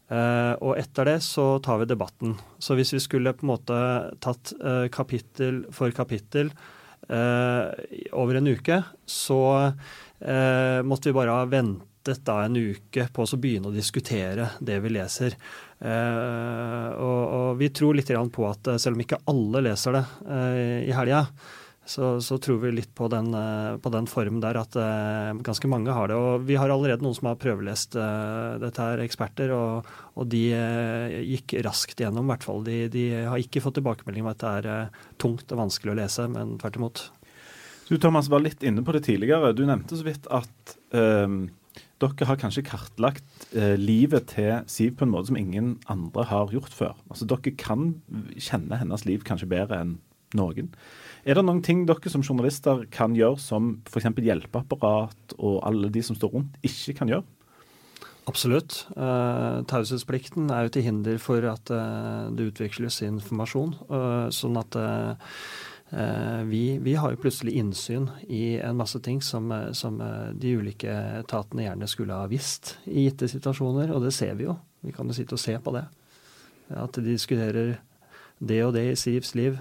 Og 0.05 0.75
etter 0.77 1.07
det 1.07 1.15
så 1.25 1.55
tar 1.65 1.79
vi 1.81 1.87
debatten. 1.89 2.35
Så 2.61 2.75
hvis 2.77 2.91
vi 2.93 2.99
skulle 3.01 3.31
på 3.33 3.41
en 3.41 3.49
måte 3.55 3.77
tatt 4.21 4.51
kapittel 4.93 5.63
for 5.73 5.95
kapittel 5.97 6.51
over 8.13 8.37
en 8.37 8.51
uke, 8.51 8.77
så 9.09 9.39
måtte 10.85 11.09
vi 11.09 11.15
bare 11.15 11.39
ha 11.39 11.47
ventet 12.05 12.25
da 12.25 12.45
en 12.45 12.55
uke 12.55 13.07
på 13.13 13.23
å 13.23 13.37
begynne 13.37 13.69
å 13.69 13.73
diskutere 13.73 14.49
det 14.59 14.79
vi 14.79 14.93
leser. 14.93 15.35
Eh, 15.79 16.89
og, 16.95 17.21
og, 17.33 17.57
vi 17.57 17.69
tror 17.69 17.95
litt 17.95 18.09
på 18.09 18.47
at 18.47 18.67
eh, 18.67 18.77
selv 18.77 18.95
om 18.95 19.01
ikke 19.01 19.23
alle 19.27 19.61
leser 19.65 19.93
det 19.93 20.05
eh, 20.29 20.89
i 20.89 20.93
helga, 20.93 21.25
så, 21.85 22.19
så, 22.19 22.39
tror 22.41 22.63
vi 22.63 22.71
litt 22.71 22.95
på 22.95 23.07
den, 23.07 23.29
på 23.77 23.89
den 23.93 24.07
formen 24.09 24.39
der 24.41 24.57
at 24.57 24.73
ganske 25.45 25.69
mange 25.69 25.93
har 25.93 26.09
det. 26.09 26.15
Og 26.17 26.47
vi 26.47 26.55
har 26.57 26.71
allerede 26.73 27.05
noen 27.05 27.13
som 27.13 27.27
har 27.29 27.37
prøvelest 27.37 27.93
dette 27.93 28.81
her, 28.81 29.03
eksperter, 29.03 29.53
og, 29.53 29.85
og 30.17 30.25
de 30.25 30.47
gikk 31.29 31.53
raskt 31.61 32.01
gjennom, 32.01 32.25
i 32.25 32.33
hvert 32.33 32.47
fall. 32.47 32.65
De, 32.65 32.79
de, 32.89 33.03
har 33.29 33.37
ikke 33.37 33.61
fått 33.61 33.77
tilbakemelding 33.77 34.25
om 34.25 34.31
at 34.31 34.41
det 34.41 34.55
er 34.55 34.97
tungt 35.21 35.53
og 35.53 35.61
vanskelig 35.61 35.93
å 35.93 35.99
lese, 36.01 36.25
men 36.25 36.55
tvert 36.57 36.81
imot. 36.81 37.03
Du 37.85 37.99
Thomas 38.01 38.31
var 38.33 38.41
litt 38.41 38.65
inne 38.65 38.81
på 38.81 38.97
det 38.97 39.03
tidligere. 39.05 39.53
Du 39.53 39.61
nevnte 39.69 40.01
så 40.01 40.09
vidt 40.09 40.25
at 40.33 40.73
dere 42.03 42.27
har 42.27 42.39
kanskje 42.39 42.65
kartlagt 42.67 43.45
eh, 43.55 43.75
livet 43.79 44.27
til 44.33 44.65
Siv 44.71 44.97
på 44.99 45.05
en 45.05 45.13
måte 45.13 45.29
som 45.29 45.39
ingen 45.39 45.75
andre 45.91 46.25
har 46.27 46.51
gjort 46.51 46.73
før. 46.75 46.97
Altså 47.07 47.27
Dere 47.29 47.55
kan 47.55 47.93
kjenne 48.35 48.81
hennes 48.81 49.05
liv 49.07 49.23
kanskje 49.27 49.49
bedre 49.51 49.79
enn 49.79 49.95
noen. 50.35 50.73
Er 51.25 51.37
det 51.37 51.45
noen 51.45 51.63
ting 51.65 51.85
dere 51.87 52.11
som 52.11 52.23
journalister 52.25 52.83
kan 52.93 53.15
gjøre 53.15 53.39
som 53.41 53.77
f.eks. 53.87 54.11
hjelpeapparat 54.19 55.37
og 55.39 55.61
alle 55.65 55.89
de 55.93 56.03
som 56.03 56.17
står 56.17 56.35
rundt, 56.35 56.59
ikke 56.65 56.97
kan 56.99 57.13
gjøre? 57.13 57.25
Absolutt. 58.25 58.79
Uh, 58.97 59.61
Taushetsplikten 59.69 60.49
er 60.49 60.65
jo 60.65 60.73
til 60.73 60.85
hinder 60.87 61.19
for 61.21 61.45
at 61.45 61.69
uh, 61.69 62.25
det 62.33 62.49
utveksles 62.49 63.03
informasjon. 63.05 63.75
Uh, 63.85 64.27
sånn 64.33 64.57
at 64.57 64.77
uh, 64.81 65.35
vi, 66.45 66.79
vi, 66.81 66.95
har 66.95 67.11
jo 67.11 67.17
plutselig 67.17 67.51
innsyn 67.51 68.09
i 68.27 68.57
en 68.57 68.77
masse 68.77 68.99
ting 68.99 69.21
som, 69.21 69.51
eh, 69.51 69.71
som, 69.71 70.01
eh, 70.01 70.33
de 70.33 70.55
ulike 70.57 70.91
etatene 71.21 71.67
gjerne 71.67 71.87
skulle 71.87 72.17
ha 72.17 72.27
visst 72.27 72.77
i 72.85 73.05
gitte 73.05 73.29
situasjoner, 73.29 73.93
og 73.93 74.01
det 74.01 74.13
ser 74.13 74.33
vi 74.35 74.47
jo. 74.47 74.57
Vi 74.81 74.93
kan 74.95 75.07
jo 75.07 75.13
sitte 75.13 75.37
og 75.37 75.43
se 75.43 75.57
på 75.61 75.73
det. 75.75 75.85
At 76.73 76.97
de 76.97 77.05
diskuterer 77.05 77.77
det 78.39 78.57
og 78.65 78.73
det 78.73 78.83
i 78.91 78.95
Sivs 78.97 79.35
liv. 79.35 79.57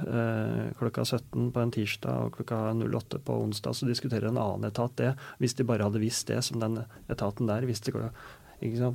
klokka 0.79 1.05
17 1.05 1.53
på 1.53 1.61
en 1.61 1.71
tirsdag 1.71 2.27
og 2.27 2.33
klokka 2.33 2.73
08 2.75 3.21
på 3.23 3.37
onsdag 3.45 3.77
så 3.77 3.87
diskuterer 3.87 4.29
en 4.29 4.41
annen 4.41 4.65
etat 4.65 4.97
det. 4.97 5.15
Hvis 5.39 5.55
de 5.55 5.65
bare 5.65 5.85
hadde 5.85 6.01
visst 6.01 6.27
det 6.27 6.43
som 6.43 6.59
den 6.61 6.81
etaten 7.09 7.47
der 7.47 7.69
visste 7.69 7.93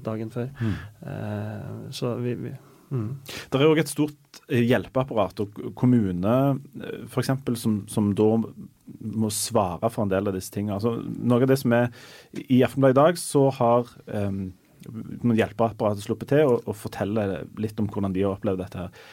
dagen 0.03 0.31
før. 0.31 0.49
Mm. 0.59 1.91
så 1.91 2.15
vi, 2.15 2.33
vi 2.33 2.53
Mm. 2.89 3.09
Det 3.21 3.59
er 3.59 3.69
òg 3.69 3.81
et 3.83 3.91
stort 3.91 4.41
eh, 4.47 4.63
hjelpeapparat 4.65 5.43
og 5.43 5.59
kommune 5.77 6.35
for 7.11 7.21
f.eks. 7.21 7.59
Som, 7.61 7.81
som 7.91 8.11
da 8.17 8.29
må 8.99 9.29
svare 9.33 9.91
for 9.93 10.05
en 10.05 10.13
del 10.13 10.29
av 10.29 10.37
disse 10.37 10.53
tingene. 10.53 10.79
Altså, 10.79 10.95
noe 11.05 11.45
av 11.45 11.51
det 11.51 11.59
som 11.61 11.75
er 11.77 11.89
I 12.49 12.63
Aftenbladet 12.65 12.97
i 12.97 12.99
dag 12.99 13.19
så 13.21 13.45
har 13.59 13.91
um, 14.09 14.47
hjelpeapparatet 15.37 16.05
sluppet 16.05 16.33
til 16.33 16.47
og, 16.49 16.63
og 16.65 16.77
forteller 16.77 17.43
litt 17.61 17.79
om 17.81 17.89
hvordan 17.91 18.15
de 18.15 18.25
har 18.25 18.37
opplevd 18.37 18.63
dette. 18.63 18.85
her. 18.85 19.03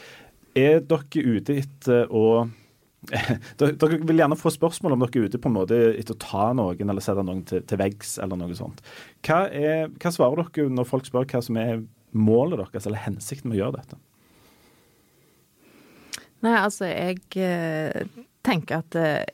Er 0.56 0.86
dere 0.88 1.36
ute 1.36 1.58
etter 1.60 2.08
å 2.08 2.46
dere 3.60 3.98
vil 4.02 4.18
gjerne 4.18 4.38
få 4.38 4.50
spørsmål 4.50 4.96
om 4.96 5.04
dere 5.04 5.20
er 5.20 5.28
ute 5.28 5.38
på 5.38 5.50
en 5.50 5.58
måte 5.58 5.76
etter 5.92 6.16
å 6.16 6.22
ta 6.22 6.46
noen 6.56 6.90
eller 6.90 7.04
sette 7.04 7.22
noen 7.22 7.44
til, 7.46 7.60
til 7.68 7.78
veggs 7.78 8.16
eller 8.22 8.40
noe 8.40 8.56
sånt. 8.58 8.80
Hva, 9.26 9.44
er, 9.46 9.92
hva 10.00 10.12
svarer 10.14 10.48
dere 10.48 10.72
når 10.72 10.88
folk 10.88 11.06
spør 11.06 11.28
hva 11.30 11.42
som 11.44 11.60
er 11.60 11.84
målet 12.18 12.60
deres, 12.60 12.86
eller 12.88 13.04
hensikten 13.04 13.50
med 13.50 13.58
å 13.58 13.62
gjøre 13.64 13.80
dette? 13.80 13.98
Nei, 16.44 16.54
altså 16.60 16.90
jeg 16.90 17.22
eh, 17.40 18.04
tenker 18.46 18.82
at 18.82 18.98
eh, 19.00 19.24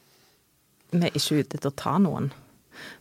vi 0.92 1.08
er 1.08 1.18
ikke 1.18 1.42
ute 1.42 1.58
etter 1.58 1.72
å 1.72 1.80
ta 1.82 1.96
noen. 2.00 2.30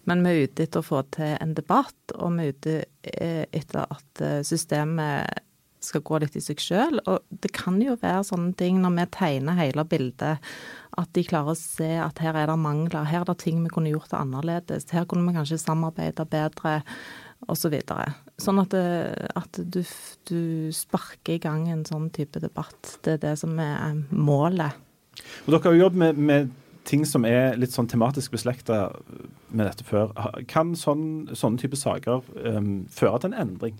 Men 0.09 0.23
vi 0.25 0.31
er 0.31 0.49
ute 0.49 0.65
etter 0.65 0.81
å 0.81 0.85
få 0.85 1.03
til 1.15 1.35
en 1.37 1.53
debatt, 1.55 2.15
og 2.17 2.35
vi 2.35 2.47
er 2.47 2.55
ute 2.55 2.75
eh, 3.13 3.45
etter 3.55 3.85
at 3.85 4.25
systemet 4.47 5.47
skal 5.81 6.03
gå 6.05 6.19
litt 6.21 6.35
i 6.37 6.43
seg 6.43 6.61
sjøl. 6.61 6.99
Og 7.09 7.25
det 7.43 7.51
kan 7.57 7.79
jo 7.81 7.97
være 8.01 8.23
sånne 8.27 8.53
ting 8.59 8.79
når 8.83 8.95
vi 8.97 9.07
tegner 9.15 9.59
hele 9.59 9.85
bildet, 9.89 10.51
at 10.99 11.13
de 11.15 11.25
klarer 11.25 11.53
å 11.53 11.57
se 11.59 11.89
at 12.03 12.19
her 12.21 12.37
er 12.37 12.51
det 12.51 12.59
mangler, 12.61 13.07
her 13.07 13.23
er 13.23 13.29
det 13.31 13.39
ting 13.43 13.61
vi 13.63 13.71
kunne 13.73 13.93
gjort 13.93 14.13
annerledes, 14.17 14.89
her 14.91 15.07
kunne 15.09 15.29
vi 15.29 15.37
kanskje 15.37 15.61
samarbeide 15.61 16.27
bedre 16.29 16.81
osv. 17.49 17.79
Sånn 18.41 18.61
at, 18.63 18.73
det, 18.73 19.27
at 19.37 19.59
du, 19.61 19.81
du, 20.29 20.41
sparker 20.73 21.37
i 21.37 21.41
gang 21.41 21.67
en 21.69 21.83
sånn 21.87 22.09
type 22.13 22.41
debatt. 22.41 22.97
Det 23.05 23.17
er 23.17 23.21
det 23.21 23.35
som 23.41 23.53
er 23.61 24.01
målet. 24.09 24.77
Og 25.45 25.53
Dere 25.53 25.63
har 25.67 25.77
jo 25.77 25.83
jobbet 25.85 26.01
med, 26.01 26.21
med, 26.31 26.51
ting 26.89 27.03
som 27.05 27.27
er 27.29 27.59
litt 27.61 27.73
sånn 27.75 27.89
tematisk 27.91 28.33
beslekta 28.33 28.87
med 29.53 29.67
dette 29.67 29.85
før. 29.85 30.15
Kan 30.49 30.73
sånn, 30.79 31.29
sånne 31.37 31.61
type 31.61 31.77
saker 31.77 32.25
um, 32.41 32.71
føre 32.89 33.21
til 33.21 33.31
en 33.31 33.41
endring? 33.45 33.77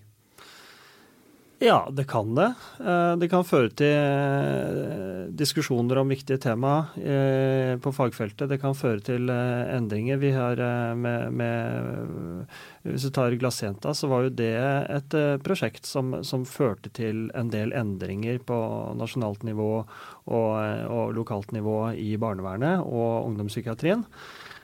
Ja, 1.63 1.89
det 1.91 2.03
kan 2.03 2.35
det. 2.35 2.53
Eh, 2.79 3.15
det 3.21 3.27
kan 3.29 3.43
føre 3.45 3.69
til 3.77 3.91
eh, 3.93 5.27
diskusjoner 5.37 5.99
om 6.01 6.09
viktige 6.09 6.41
tema 6.41 6.87
eh, 6.97 7.75
på 7.77 7.91
fagfeltet. 7.93 8.49
Det 8.49 8.57
kan 8.63 8.73
føre 8.73 9.03
til 9.05 9.29
endringer. 9.29 10.17
Vi 10.17 10.31
har 10.33 10.57
med, 10.97 11.29
med 11.37 12.47
Hvis 12.81 13.05
du 13.05 13.11
tar 13.13 13.37
Glassjenta, 13.37 13.93
så 13.93 14.09
var 14.09 14.25
jo 14.25 14.33
det 14.41 14.57
et 14.89 15.17
prosjekt 15.45 15.85
som, 15.85 16.23
som, 16.25 16.49
førte 16.49 16.89
til 16.97 17.27
en 17.37 17.53
del 17.53 17.77
endringer 17.77 18.41
på 18.41 18.57
nasjonalt 18.97 19.45
nivå 19.45 19.71
og, 19.85 20.51
og 20.89 21.13
lokalt 21.13 21.53
nivå 21.53 21.91
i 21.93 22.15
barnevernet 22.17 22.81
og 22.81 23.27
ungdomspsykiatrien. 23.29 24.07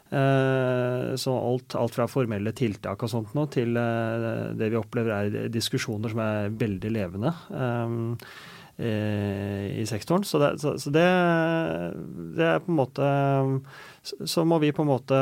Eh, 0.10 1.16
så 1.16 1.40
alt, 1.40 1.76
alt, 1.76 1.96
fra 1.96 2.08
formelle 2.08 2.54
tiltak 2.56 3.02
og 3.04 3.12
sånt 3.12 3.34
nå, 3.36 3.48
til 3.52 3.76
eh, 3.76 4.54
det 4.56 4.70
vi 4.72 4.80
opplever 4.80 5.12
er 5.18 5.50
diskusjoner 5.52 6.14
som 6.14 6.22
er 6.24 6.54
veldig 6.56 6.92
levende 6.96 7.34
eh, 8.80 9.66
i 9.82 9.84
sektoren. 9.90 10.24
Så, 10.24 10.40
det, 10.40 10.54
så, 10.62 10.78
det, 10.94 11.04
det, 12.38 12.46
er 12.46 12.64
på 12.64 12.72
en 12.72 12.78
måte 12.78 13.08
Så 14.06 14.46
må 14.48 14.62
vi 14.64 14.72
på 14.72 14.86
en 14.86 14.92
måte 14.94 15.22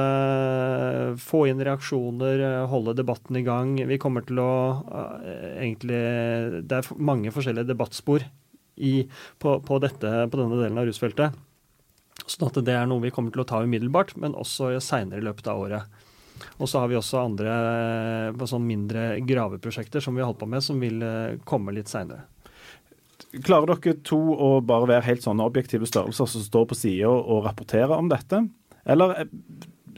få 1.24 1.46
inn 1.50 1.64
reaksjoner, 1.64 2.46
holde 2.70 2.98
debatten 3.00 3.40
i 3.40 3.46
gang. 3.48 3.78
Vi 3.90 3.98
kommer 4.02 4.28
til 4.28 4.44
å 4.44 4.52
egentlig 5.56 6.04
Det 6.68 6.82
er 6.82 6.94
mange 7.00 7.34
forskjellige 7.34 7.72
debattspor 7.72 8.28
i, 8.76 8.96
på, 9.40 9.58
på, 9.64 9.80
dette, 9.80 10.14
på 10.28 10.44
denne 10.44 10.60
delen 10.60 10.84
av 10.84 10.92
rusfeltet. 10.92 11.45
Sånn 12.26 12.48
at 12.50 12.58
det 12.66 12.74
er 12.74 12.88
noe 12.90 13.04
vi 13.04 13.14
kommer 13.14 13.34
til 13.34 13.44
å 13.44 13.48
ta 13.48 13.62
umiddelbart, 13.62 14.16
men 14.22 14.38
også 14.38 14.74
seinere 14.84 15.22
i 15.22 15.26
løpet 15.26 15.50
av 15.52 15.62
året. 15.62 16.06
Og 16.60 16.70
så 16.70 16.82
har 16.82 16.90
vi 16.92 16.98
også 16.98 17.22
andre 17.22 18.48
sånn 18.50 18.66
mindre 18.68 19.20
graveprosjekter 19.26 20.04
som 20.04 20.16
vi 20.16 20.24
har 20.24 20.32
holdt 20.32 20.42
på 20.42 20.50
med, 20.50 20.64
som 20.64 20.82
vil 20.82 21.04
eh, 21.06 21.38
komme 21.48 21.76
litt 21.76 21.92
seinere. 21.92 22.26
Klarer 23.46 23.76
dere 23.76 23.98
to 24.08 24.20
å 24.20 24.50
bare 24.64 24.90
være 24.90 25.08
helt 25.08 25.24
sånne 25.24 25.46
objektive 25.48 25.88
størrelser 25.88 26.28
som 26.32 26.44
står 26.44 26.68
på 26.72 26.78
sida 26.80 27.12
og 27.12 27.46
rapporterer 27.48 27.96
om 27.96 28.12
dette? 28.12 28.42
Eller 28.84 29.22
eh, 29.22 29.32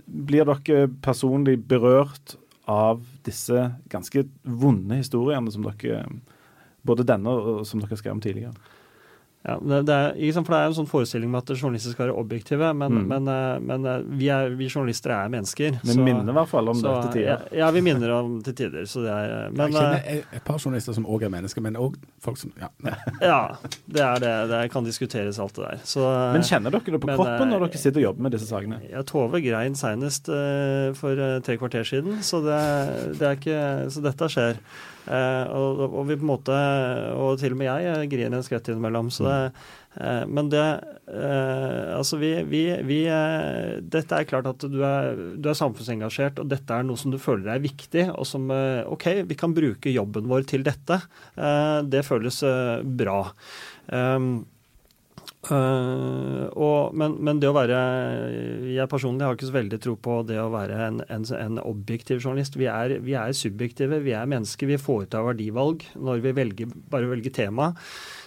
blir 0.06 0.48
dere 0.50 0.88
personlig 1.04 1.58
berørt 1.70 2.38
av 2.68 3.02
disse 3.26 3.70
ganske 3.92 4.26
vonde 4.44 5.00
historiene 5.00 5.54
som 5.54 5.66
dere 5.70 6.06
Både 6.88 7.04
denne 7.04 7.28
og 7.28 7.64
som 7.68 7.82
dere 7.82 7.98
skrev 8.00 8.14
om 8.16 8.22
tidligere? 8.24 8.54
Ja, 9.48 9.60
det, 9.62 9.82
det, 9.88 9.94
er, 9.96 10.34
for 10.42 10.52
det 10.52 10.58
er 10.60 10.68
en 10.68 10.74
sånn 10.76 10.90
forestilling 10.90 11.30
med 11.32 11.46
at 11.46 11.56
journalister 11.56 11.94
skal 11.94 12.10
være 12.10 12.16
objektive, 12.20 12.68
men, 12.76 12.98
mm. 12.98 13.04
men, 13.08 13.30
eh, 13.32 13.60
men 13.64 13.86
eh, 13.88 14.02
vi, 14.20 14.28
er, 14.34 14.50
vi, 14.60 14.68
journalister 14.68 15.14
er 15.16 15.30
mennesker. 15.32 15.78
Vi 15.86 15.94
så, 15.96 16.04
minner 16.04 16.34
i 16.34 16.36
hvert 16.36 16.52
fall 16.52 16.68
om 16.68 16.76
så, 16.76 16.90
det 16.90 17.06
til 17.06 17.14
tider. 17.14 17.46
Ja, 17.54 17.60
ja, 17.62 17.70
vi 17.72 17.84
minner 17.86 18.12
om 18.18 18.34
til 18.44 18.58
tider. 18.60 18.84
Så 18.92 19.06
det 19.06 19.14
er, 19.14 19.36
eh, 19.38 19.46
men, 19.54 19.72
jeg 19.72 19.78
kjenner 19.78 20.36
et 20.36 20.44
par 20.50 20.60
journalister 20.60 20.98
som 20.98 21.08
òg 21.08 21.24
er 21.24 21.32
mennesker, 21.32 21.64
men 21.64 21.80
òg 21.80 21.96
folk 22.28 22.42
som 22.42 22.52
Ja, 22.60 22.68
ja 23.24 23.40
det 23.88 24.04
er 24.04 24.26
det. 24.26 24.34
Det 24.52 24.60
kan 24.76 24.90
diskuteres 24.90 25.40
alt 25.40 25.56
det 25.56 25.64
der. 25.64 25.88
Så, 25.94 26.04
men 26.36 26.44
kjenner 26.44 26.76
dere 26.76 26.98
det 26.98 27.02
på 27.08 27.14
kroppen 27.14 27.56
når 27.56 27.70
dere 27.70 27.84
sitter 27.86 28.04
og 28.04 28.08
jobber 28.10 28.28
med 28.28 28.36
disse 28.36 28.52
sakene? 28.52 28.82
Ja, 28.92 29.06
Tove 29.08 29.40
grein 29.48 29.80
senest 29.80 30.28
uh, 30.28 30.92
for 31.00 31.24
tre 31.48 31.56
kvarter 31.56 31.88
siden, 31.88 32.20
så, 32.20 32.44
det, 32.44 32.62
det 33.16 33.32
er 33.32 33.40
ikke, 33.40 33.64
så 33.96 34.04
dette 34.04 34.32
skjer. 34.36 34.60
Uh, 35.08 35.46
og, 35.56 35.82
og, 35.88 36.02
vi 36.10 36.18
på 36.20 36.26
en 36.26 36.32
måte, 36.34 36.56
og 37.16 37.38
til 37.40 37.54
og 37.56 37.62
med 37.62 37.70
jeg 37.70 38.10
griner 38.12 38.40
en 38.40 38.44
skvett 38.44 38.72
innimellom. 38.74 39.12
så 39.14 39.28
det 39.28 39.38
uh, 40.00 40.24
men 40.28 40.52
det 40.54 40.68
Altså, 41.08 42.18
vi, 42.20 42.34
vi, 42.46 42.60
vi 42.84 42.98
Dette 43.88 44.18
er 44.18 44.28
klart 44.28 44.50
at 44.50 44.66
du 44.68 44.82
er, 44.84 45.16
du 45.40 45.48
er, 45.48 45.56
samfunnsengasjert, 45.56 46.42
og 46.44 46.50
dette 46.52 46.76
er 46.76 46.84
noe 46.86 47.00
som 47.00 47.14
du 47.14 47.18
føler 47.22 47.54
er 47.54 47.64
viktig, 47.64 48.04
og 48.12 48.28
som 48.28 48.52
OK, 48.52 49.08
vi 49.30 49.38
kan 49.40 49.56
bruke 49.56 49.94
jobben 49.94 50.28
vår 50.28 50.44
til 50.52 50.68
dette. 50.68 51.00
det 51.88 52.04
føles 52.06 52.42
bra. 53.00 53.22
Uh, 55.48 56.48
og, 56.60 56.96
men, 56.98 57.14
men, 57.24 57.38
det 57.40 57.48
å 57.48 57.56
være 57.56 57.78
Jeg 58.74 58.90
personlig 58.92 59.24
har 59.24 59.38
ikke 59.38 59.48
så 59.48 59.56
veldig 59.56 59.80
tro 59.80 59.94
på 59.96 60.18
det 60.28 60.40
å 60.42 60.50
være 60.52 60.80
en, 60.90 61.00
en, 61.14 61.28
en 61.38 61.62
objektiv 61.64 62.20
journalist. 62.20 62.58
Vi 62.60 62.68
er, 62.72 62.98
vi 63.04 63.16
er, 63.16 63.36
subjektive, 63.38 64.02
vi 64.04 64.16
er 64.18 64.28
mennesker. 64.30 64.68
Vi 64.68 64.80
foretar 64.82 65.26
verdivalg 65.28 65.86
når 65.96 66.24
vi 66.26 66.36
velger, 66.36 66.78
bare 66.92 67.12
velger 67.12 67.36
tema. 67.38 67.72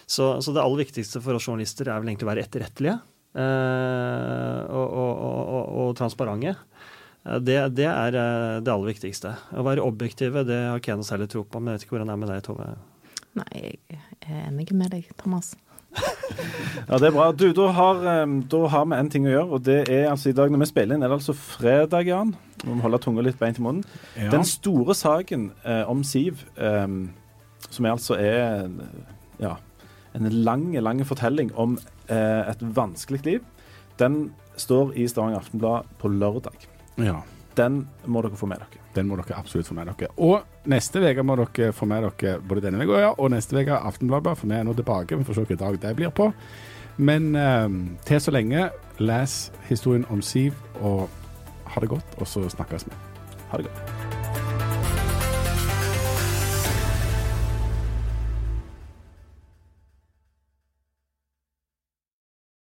Så, 0.06 0.32
så, 0.40 0.54
det 0.54 0.62
aller 0.64 0.84
viktigste 0.86 1.20
for 1.22 1.36
oss 1.36 1.48
journalister 1.48 1.90
er 1.90 2.00
vel 2.00 2.12
egentlig 2.12 2.28
å 2.28 2.32
være 2.32 2.46
etterrettelige. 2.48 2.96
uh, 3.36 4.60
og, 4.74 4.86
og, 4.88 5.64
og, 5.84 5.90
transparente. 6.00 6.56
Eh, 7.26 7.36
Det, 7.36 7.58
det 7.76 7.88
er 7.90 8.16
det 8.16 8.72
aller 8.72 8.94
viktigste. 8.94 9.34
Å 9.52 9.66
være 9.66 9.84
objektive, 9.84 10.46
det 10.48 10.62
har 10.70 10.80
ikke 10.80 10.94
jeg 10.94 11.02
noe 11.02 11.10
særlig 11.10 11.28
tro 11.32 11.44
på. 11.44 11.60
Men 11.60 11.74
jeg 11.74 11.82
vet 11.82 11.88
ikke 11.88 11.98
hvordan 11.98 12.12
det 12.12 12.16
er 12.16 12.22
med 12.24 12.32
deg, 12.32 12.46
Tove. 12.48 12.70
Nei, 13.38 13.66
jeg 13.92 14.00
er 14.24 14.46
enig 14.48 14.72
med 14.74 14.96
deg, 14.96 15.12
Thomas. 15.20 15.52
Ja, 16.88 16.98
det 16.98 17.08
er 17.10 17.14
bra. 17.14 17.28
Du, 17.36 17.46
da 17.54 17.68
har, 17.76 18.00
da 18.50 18.60
har 18.72 18.86
vi 18.90 18.98
en 18.98 19.10
ting 19.12 19.26
å 19.28 19.32
gjøre, 19.32 19.48
og 19.56 19.64
det 19.66 19.78
er 19.92 20.08
altså 20.10 20.30
i 20.30 20.36
dag 20.36 20.50
når 20.50 20.64
vi 20.64 20.68
spiller 20.70 20.96
inn, 20.96 21.04
er 21.06 21.12
det 21.12 21.18
altså 21.20 21.36
fredag, 21.36 22.08
Jan. 22.10 22.34
Vi 22.64 22.72
må 22.72 22.82
holde 22.84 23.00
tunga 23.02 23.24
litt 23.24 23.38
beint 23.40 23.60
i 23.60 23.64
munnen. 23.64 23.84
Ja. 24.16 24.30
Den 24.34 24.46
store 24.48 24.96
saken 24.98 25.50
eh, 25.62 25.82
om 25.90 26.02
Siv, 26.06 26.44
eh, 26.58 26.86
som 27.68 27.86
er 27.86 27.94
altså 27.94 28.18
er 28.18 28.66
ja, 29.40 29.54
en 30.18 30.30
lang, 30.44 30.70
lang 30.82 31.02
fortelling 31.06 31.52
om 31.54 31.78
eh, 32.10 32.42
et 32.50 32.64
vanskelig 32.76 33.22
liv, 33.28 33.46
den 34.00 34.22
står 34.60 34.94
i 34.98 35.06
Stavanger 35.08 35.42
Aftenblad 35.44 35.92
på 36.00 36.12
lørdag. 36.12 36.66
ja. 37.00 37.20
Den 37.58 37.88
må 38.06 38.20
dere 38.22 38.38
få 38.38 38.46
med 38.46 38.60
dere. 38.62 38.79
Den 38.94 39.06
må 39.06 39.18
dere 39.20 39.38
absolutt 39.38 39.68
få 39.70 39.76
med 39.78 39.90
dere. 39.92 40.10
Og 40.18 40.66
neste 40.70 41.02
uke 41.02 41.24
må 41.26 41.38
dere 41.38 41.70
få 41.76 41.86
med 41.90 42.08
dere 42.08 42.40
både 42.42 42.66
denne 42.66 42.82
uka 42.82 43.04
ja, 43.04 43.12
og 43.14 43.30
neste 43.34 43.60
uke 43.60 43.78
Aftenbladet. 43.78 44.36
For 44.38 44.50
vi 44.50 44.58
er 44.58 44.66
nå 44.66 44.74
tilbake. 44.78 45.18
Vi 45.18 45.28
får 45.28 45.38
se 45.38 45.46
hvilken 45.46 45.62
dag 45.64 45.80
det 45.84 45.94
blir 45.98 46.14
på. 46.14 46.30
Men 47.00 47.32
eh, 47.38 47.68
til 48.06 48.20
så 48.20 48.34
lenge, 48.34 48.68
les 48.98 49.40
historien 49.70 50.04
om 50.10 50.22
Siv, 50.22 50.58
og 50.80 51.08
ha 51.70 51.80
det 51.80 51.88
godt, 51.88 52.18
og 52.18 52.28
så 52.28 52.48
snakkes 52.48 52.86
vi. 52.86 53.02
Ha 53.50 53.62
det 53.62 53.70
godt. 53.70 53.99